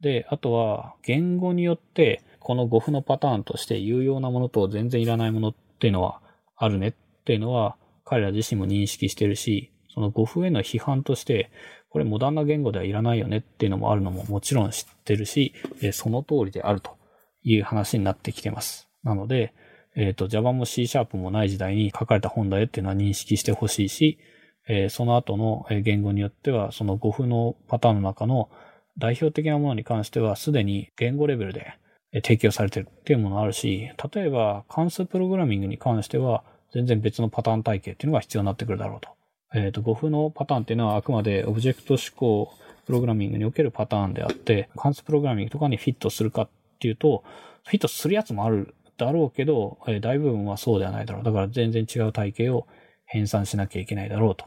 [0.00, 6.22] で、あとは、言語によって、この語符のパターンとして有用なものと全然いらないものっていうのは
[6.56, 6.94] あるねっ
[7.24, 11.50] ていうのは、彼ら自身も認識してるし、その語符への批判として、
[11.90, 15.52] これモダンな言語ではいらないよねっていうのもあるのももちろん知ってるし、
[15.92, 16.96] その通りであると
[17.42, 18.88] いう話になってきてます。
[19.02, 19.52] なので、
[20.00, 24.18] えっ、ー、と、Java も C シャープもない時代に書かれた本だよっていうのは認識してほしいし、
[24.66, 28.48] えー、その後の言語によっては、その語符のパターンの中の
[28.96, 31.74] 代表的なものに関しては、すでに言語レベルで
[32.14, 39.10] 提供されてるっていうものあるし、例えば関数プログラミングに関しては、全然別のパターン体系っていうのが必要になってくるだろうと。
[39.52, 42.54] えっ、ー、と、語符のパターンっていうのはあくまでオブジェクト思考
[42.86, 46.48] プログラミングにおけるパターンであって、関数プログラミングとかにフィットするかっ
[46.78, 47.22] ていうと、
[47.64, 51.24] フィットするやつもあるだろうけど、えー、大部分はそうではないだろう。
[51.24, 52.66] だから全然違う体系を
[53.06, 54.46] 編纂しなきゃいけないだろうと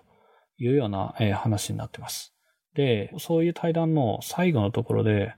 [0.58, 2.34] いうような、えー、話になってます。
[2.76, 5.34] で、そういう対談の最後のところで、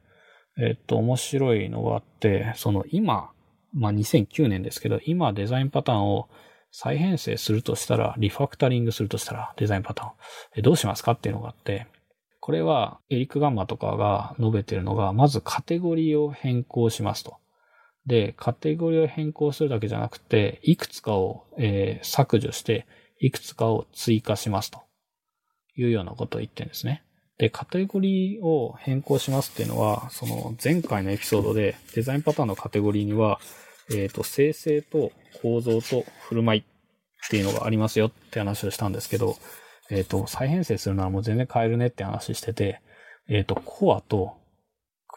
[0.58, 3.32] えっと、面白いのがあって、その今、
[3.74, 6.30] まあ、2009年ですけど、今デザインパターンを
[6.72, 10.14] 再編成するとしたら、リファクタリングするとしたら、デザインパターンを、
[10.62, 11.88] どうしますかっていうのがあって、
[12.40, 17.38] これはエリック・ガンマとかが述べてるのが、まずカテゴリーを変更しますと。
[18.06, 22.86] で、カテゴリーを変更するだけじゃなくて、いくつかを、えー、削除して、
[23.20, 24.84] いくつかを追加しますと
[25.76, 27.04] いうようなことを言ってるんですね。
[27.38, 33.40] で、カテゴリーを変更しますっていうのは、その前回のエピソードでデザインパターンのカテゴリーには、
[33.90, 36.64] えっ、ー、と、生成と構造と振る舞いっ
[37.30, 39.36] ていうのがありますよって話をしたんですけど、
[39.90, 42.82] えっ、ー、と、再編成するならもう全然変えるねって話してて、
[43.28, 44.38] えっ、ー、と、コアと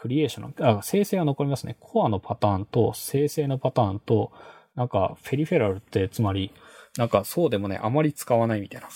[0.01, 1.77] クリエーションの、あ、生成は残りますね。
[1.81, 4.31] コアのパターンと生成のパターンと、
[4.77, 6.53] なんか、フェリフェラルって、つまり、
[6.97, 8.89] なんかそうでもね、あまり使わないみたいな。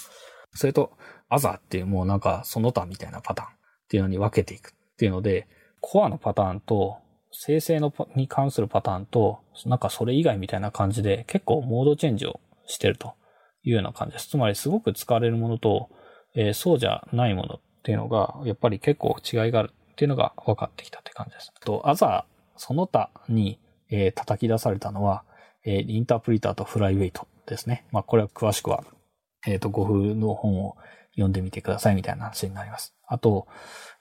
[0.55, 0.93] それと、
[1.29, 3.53] アザーっていうもうなんか、その他みたいなパターンっ
[3.89, 5.49] ていうのに分けていくっていうので、
[5.81, 6.99] コアのパターンと
[7.33, 13.15] 生成のに関するパターンと、なんかそれ以外みたいな感じで結構モードチェンジをしてると
[13.65, 14.29] いうような感じです。
[14.29, 15.89] つまりすごく使われるものと、
[16.37, 21.53] えー、そうじゃないものっていうのが、やっぱり結構違いがあるっていうのが分かってきたって感じです。
[21.61, 23.59] と、アザー、その他に、
[23.91, 25.25] えー、叩き出されたのは、
[25.65, 27.87] えー、インタープリターとフライウェイトですね。
[27.93, 28.85] まあ、これは詳しくは、
[29.47, 30.77] えっ、ー、と、語風の本を
[31.13, 32.95] 読んでみてくださいみたいな話になります。
[33.07, 33.47] あと、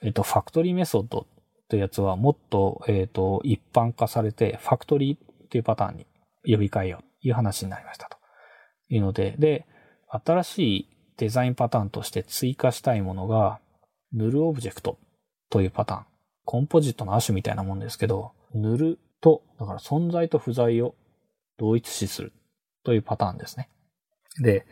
[0.01, 1.27] えっ、と、ファクトリーメソッド
[1.67, 6.05] というやつはもっと、えっ、ー、と、一般化されて、ファクトリーっていうパターンに
[6.45, 8.17] 呼び替えようという話になりましたと
[8.89, 9.65] いうので、で、
[10.07, 13.59] 新しいデザインパターンとして追加したいものが、
[14.13, 14.97] ヌルオブジェクト
[15.51, 16.05] というパターン。
[16.45, 20.95] コンポジットの亜種みたいなもんですけど、ヌルと、だから存在と不在を
[21.59, 22.33] 同一視する
[22.83, 23.69] というパターンですね。
[24.41, 24.65] で、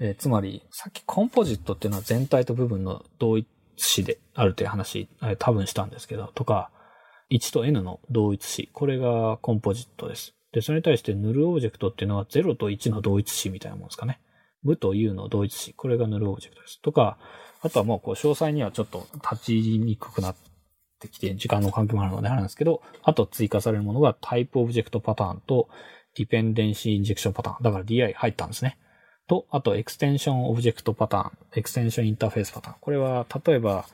[0.00, 5.08] えー、つまり、さっき Composite っていうのは全体と部分の同一視であるという話、
[5.38, 6.70] 多分したんですけど、とか、
[7.30, 8.68] 1と n の同一視。
[8.72, 10.34] これが Composite です。
[10.52, 14.20] で、それに対して Null Object っていうのは0と1の同一視みたいなもんですかね。
[14.62, 15.74] 無と 有の同一視。
[15.74, 16.80] これが Null Object です。
[16.80, 17.18] とか、
[17.64, 20.36] あとはもうこう詳細にはちょっと立ちにくくなっ
[21.00, 25.68] てきて、時間の関係もあるのであるんですけど、あと追加されるものが Type Object パターンと
[26.14, 27.62] Dependency Injection パターン。
[27.62, 28.76] だから DI 入ったんですね。
[29.26, 32.76] と、あと、 Extension Object パターン、 Extension Interface パターン。
[32.80, 33.86] これは、例えば、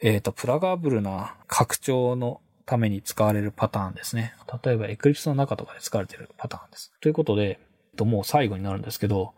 [0.00, 4.34] えっ、ー、と、 pluggable な拡張のために使われるパターンですね。
[4.64, 6.92] 例えば、 Eclipse の中とかで使われているパターンです。
[7.00, 7.60] ということで、
[8.00, 9.34] もう最後になるんですけど、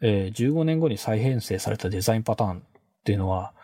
[0.00, 2.62] え、15年後に再編成されたデザインパターン
[3.00, 3.54] っていうのは、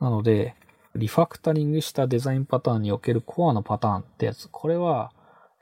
[0.00, 0.54] なので、
[0.94, 5.12] リファクタリングしたデザインパターンにおけるコアのパターンってやつ、これは、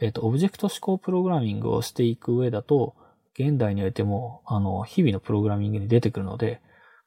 [0.01, 2.95] えっ、ー、と、オブジェクト思考プログラミングをしていく上だと、
[3.39, 6.61] 現代においても、あの、日々のプログラミングに出てくるので、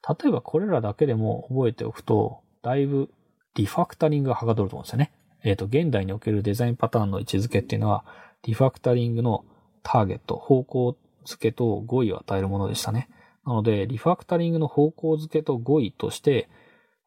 [0.07, 3.09] 例えばこれらだけでも覚えておくと、だいぶ
[3.55, 5.11] リファクタリングがはかどると思うんですよね。
[5.43, 8.05] えっ、ー、と、現代におけるデザインパターンの位置づけっていうのは、
[8.43, 9.45] リファクタリングの
[9.83, 13.09] ターゲット、方向付けと語彙を与えるものでしたね。
[13.45, 16.49] なので、リファクタリングの方向付けと語彙として、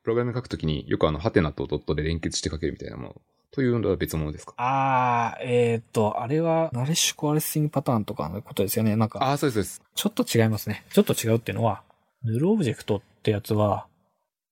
[0.02, 3.14] プログラム書くときによくあの、ハテナとドットで連結して書けるみたいなもの。
[3.50, 4.54] というのは別物ですか？
[4.57, 8.96] ああ、えっ、ー、と、あれは、 Nullish Coalescing パターンとかのことですよね。
[8.96, 9.22] なんか。
[9.22, 9.82] ああ、そうです、そうです。
[9.94, 10.86] ちょっと違いますね。
[10.90, 11.82] ちょっと違うっていうのは、
[12.24, 13.88] Null Object ってやつは、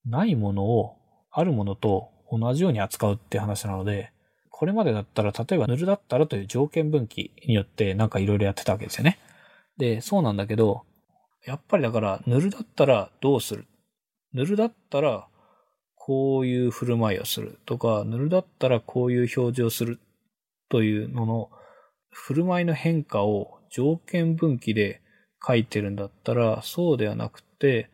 [0.05, 0.97] ないものを
[1.31, 4.11] あるものと同じように扱うって話なので、
[4.51, 9.17] これまでだったら、例えばヌルだったらという条件分岐によってなんかいろいろやってたわけですよね。
[9.79, 10.83] で、そうなんだけど、
[11.43, 13.65] やっぱりだから、ヌルだったらどうする
[14.35, 15.27] ヌルだったら、
[15.95, 19.99] こういう振る舞いをするとか、ヌルだったらこういう表示をする
[20.69, 21.49] というのの、
[22.11, 25.01] 振る舞いの変化を条件分岐で
[25.45, 27.89] 書いてるんだったら、そうではなくて、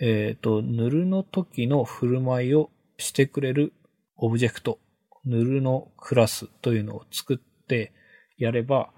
[0.00, 3.74] えっ、ー、と、ヌルの時の振る舞いをしてくれる
[4.16, 4.78] オブジェクト、
[5.26, 7.92] ヌルのクラスというのを作って
[8.38, 8.90] やれば、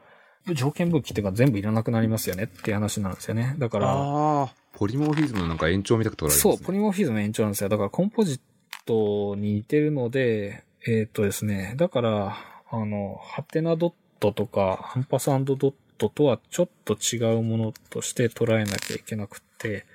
[0.55, 3.55] 条件分岐っていうか全部いらなくなりますよねっていう話なんですよね。
[3.59, 4.53] だから。
[4.73, 6.57] ポリモーフィズムのなんか延長みたいなところありますね。
[6.57, 7.71] そう、ポリモーフィズムの延長なんですよ。
[7.71, 8.41] だからコンポジッ
[8.85, 12.37] トに似てるので、えー、っとですね、だから、
[12.71, 19.87] あの、ハテナドットとか、ハンパスドットとはちょっと違うものとして捉えなきゃいけなくて、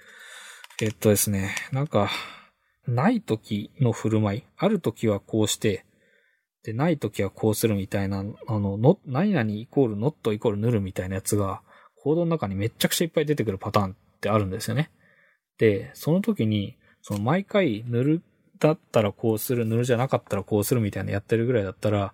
[0.82, 2.10] えー、っとですね、なんか、
[2.88, 5.86] ない時の振る舞い、ある時はこうして、
[6.64, 11.62] で、ない時はこうするみたいな、あの、の、何々イコール not イコールヌルみたいなやつが、
[11.96, 14.92] コードの中にめっちゃくちゃいっぱい出てくるパターンってあるんですよね。
[15.58, 18.22] で、その時に、その毎回ヌル
[18.60, 22.14] だったらこうする、ヌルじゃなかったらこうするみたいなやってるぐらいだったら、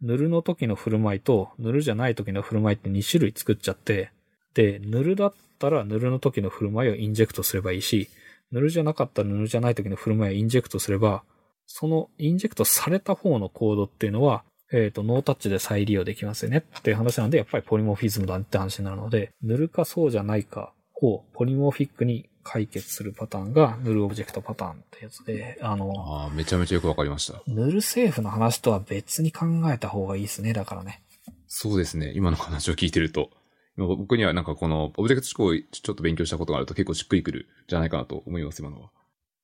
[0.00, 4.12] ヌルの時の振る舞いと、ヌルじゃない時の振る舞いって2種類作っちゃって、
[4.54, 8.08] で、ヌルだったらヌルの時の振る舞いをインジェクトすればいいし、
[8.52, 11.22] ヌルじゃなかったらヌルじゃない時の振る舞いをインジェクトすれば、
[11.70, 14.42] そのインジェクトされた方のコードっていうのは、
[14.72, 27.42] えっ、ー、と、ノータッチで再利用できますよねっていう話なんで、やっぱり polymorphism だって話になるので、ヌルかそうじゃないかを polymorphic に解決するパターンが Null Object パターンってやつで、あの、ああ、めちゃめちゃよくわかりました。
[27.46, 31.02] null safe の話とは別に考えた方がいいですね、だからね。
[31.46, 32.12] そうですね。
[32.14, 33.30] 今の話を聞いてると。
[33.76, 38.90] 僕にはなんかこのオブジェクト指向をちょっと勉強したことがあると結構しっくりくるじゃないかなと思います、今のは。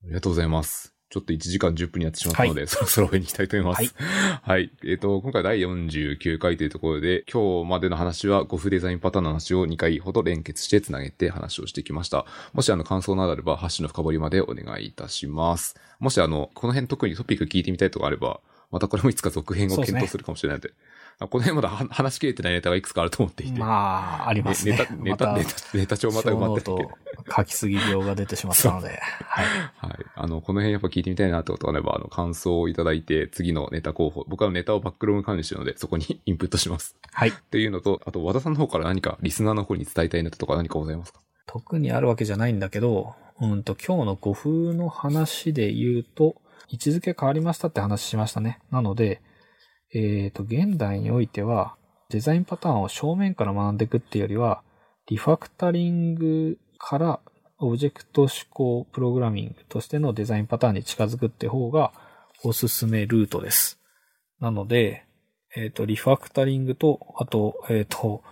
[0.03, 0.93] ありがとうございます。
[1.15, 3.83] ちょっと1時間10分になってしまったので、はい、そろそろ終わりに行きたいと思います。
[3.83, 3.91] はい。
[4.43, 12.27] はい、えっ、ー、と、今回第49回というところで、今日までの話は GoF デザインパターンの話を2回ほど連結して繋げて話をしてきました。
[12.53, 15.77] もしあの感想などあれば、ハッシュの深掘りまでお願いいたします。
[16.01, 18.41] もしあの、この辺特にトピック聞いてみたいとかあれば、
[18.73, 20.73] またこれもいつか続編を検討するかもしれないので、
[21.21, 23.59] この辺まだ話しきれてないネタがいくつかあると思っていて。
[23.59, 24.73] まあ、ありますね。
[24.73, 26.89] ネタ、ネタ、ネタ、ネタ帳また埋まってて。
[27.37, 28.89] 書きすぎ病が出てしまったので。
[28.89, 28.99] はい。
[29.77, 30.07] はい。
[30.17, 36.97] あの、この辺やっぱ聞いてみたいなってことがあれば、あの、感想をいただいて、次のネタ候補、僕はネタをバックログ管理してるので、そこに インプットします。
[37.12, 37.31] はい。
[37.31, 41.21] っていうのと、あと、和田さんの方から何かリスナーの方に伝えたいネタとか何かございますか？
[41.47, 46.37] 特にあるわけじゃないんだけど、うんと、今日の語風の話で言うと、
[46.69, 48.59] 位置づけ変わりましたって話しましたね。
[48.71, 49.21] なので、
[49.95, 51.76] えっ、ー、と、現代においては、
[52.11, 54.62] デザインパターンを正面から学んでいくっていうよりは、
[55.07, 57.20] リファクタリングから
[57.59, 61.92] オブジェクト思考プログラミングとしてのデザインパターンに近づくって方が
[62.42, 63.80] おすすめルートです。
[64.40, 65.07] なので、
[65.57, 68.22] えっ、ー、と、リファクタリングと、あと、えっ、ー、と、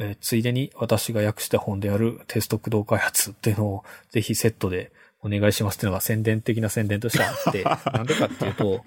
[0.00, 4.92] えーついでに私が訳した本であるテスト駆動開発っていうのをぜひセットで
[5.22, 8.84] お願いしますっていうのが宣伝的な宣伝としてあって、 なんでかっていうと、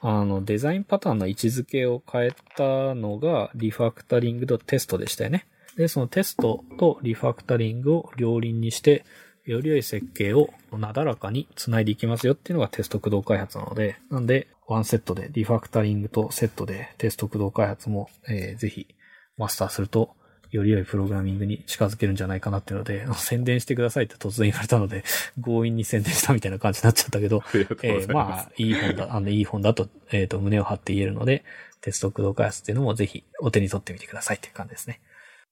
[0.00, 5.46] あの、デザインパターンの位置づけを変えたのがリファクタリングとテストでしたよね。
[5.76, 9.04] で、そのテストとリファクタリングを両輪にして、
[9.44, 18.88] より良い設計をなだらかに繋いでいきますよっていうのがテスト駆動開発なので、なんで、ワンセットでリファクタリングとセットでテスト駆動開発も、えーぜひ
[19.36, 20.16] マスターすると、
[20.56, 25.04] より良いプログラミングに近づけるんじゃないかなっていうので、宣伝してくださいって突然言われたので、
[25.42, 27.50] 強引に宣伝したみたいな感じになっちゃったけど、 あ
[27.82, 31.44] えーまあ、いい本だ、あの、いい本だと、えっ、と、胸を張って言えるので、
[31.80, 35.00] テスト駆動開発っていうのもぜひお手に取ってみてくださいっていう感じですね。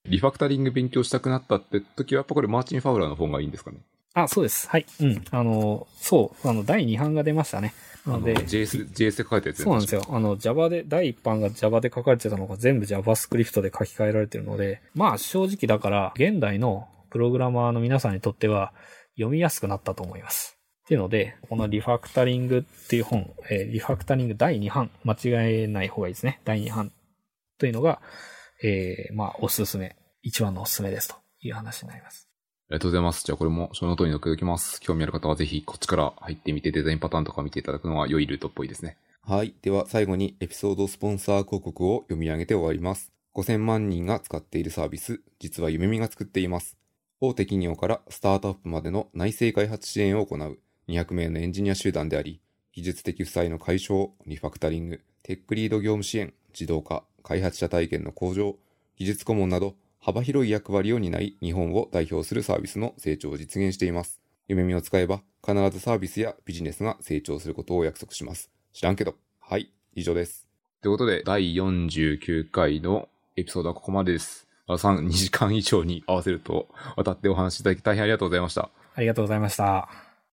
[0.06, 3.78] リファクタリング勉強したくなったって時は、やっぱこれマーチン・ファウラーの本がいいんですかね？
[4.14, 4.68] あ、そうです。
[4.68, 4.86] はい。
[5.00, 5.24] うん。
[5.30, 7.74] あの、そう、あの、第2版が出ましたね。
[8.06, 10.02] なので、JS、JS で書かれたやつそうなんですよ。
[10.08, 18.72] あの、Java で、第1版が Java で書かれてたのが全部 JavaScript で書き換えられてるので、まあ正直だから、現代のプログラマーの皆さんにとっては
[19.14, 20.58] 読みやすくなったと思います。
[20.84, 26.40] っていうので、このリファクタリングっていう本、えーリファクタリング第2版、間違えない方がいいですね。
[26.44, 26.92] 第2版
[27.58, 28.02] というのが、
[28.62, 32.28] えーまあおすすめ、一番のおすすめですという話になります。
[32.70, 33.24] ありがとうございます。
[33.26, 34.80] じゃあこれもショーノートに載っけておきます。
[34.80, 38.96] 興味ある方はぜひこっちから入ってみてデザインパターンとか見ていただくのは良いルートっぽいですね。
[39.20, 39.54] はい。
[39.60, 43.12] では最後にエピソードスポンサー広告を読み上げて終わります。
[43.34, 46.78] 5000万人が使っているサービス、実はゆめみが作っています。
[47.20, 50.58] 大手企業からスタートアップまでの内製開発支援を行う
[50.88, 52.40] 200名のエンジニア集団であり、
[52.72, 58.56] 技術的負債の解消、リファクタリング、テックリード業務支援、自動化、開発者体験の向上、
[58.96, 59.74] 技術顧問など
[60.04, 64.20] 幅広い役割を担い日本を代表するサービスの成長を実現しています。
[64.48, 68.50] 夢見を使えば必ずサービスやビジネスが成長することを約束します。
[68.74, 69.14] 知らんけど。
[69.40, 70.46] はい、以上です。
[70.82, 74.46] ということで、第49回のエピソードはここまでです。
[74.66, 78.68] あさん2時間以上に合わせると渡ってお話しいただき大変ありがとうございました。
[78.94, 80.03] ありがとうございました。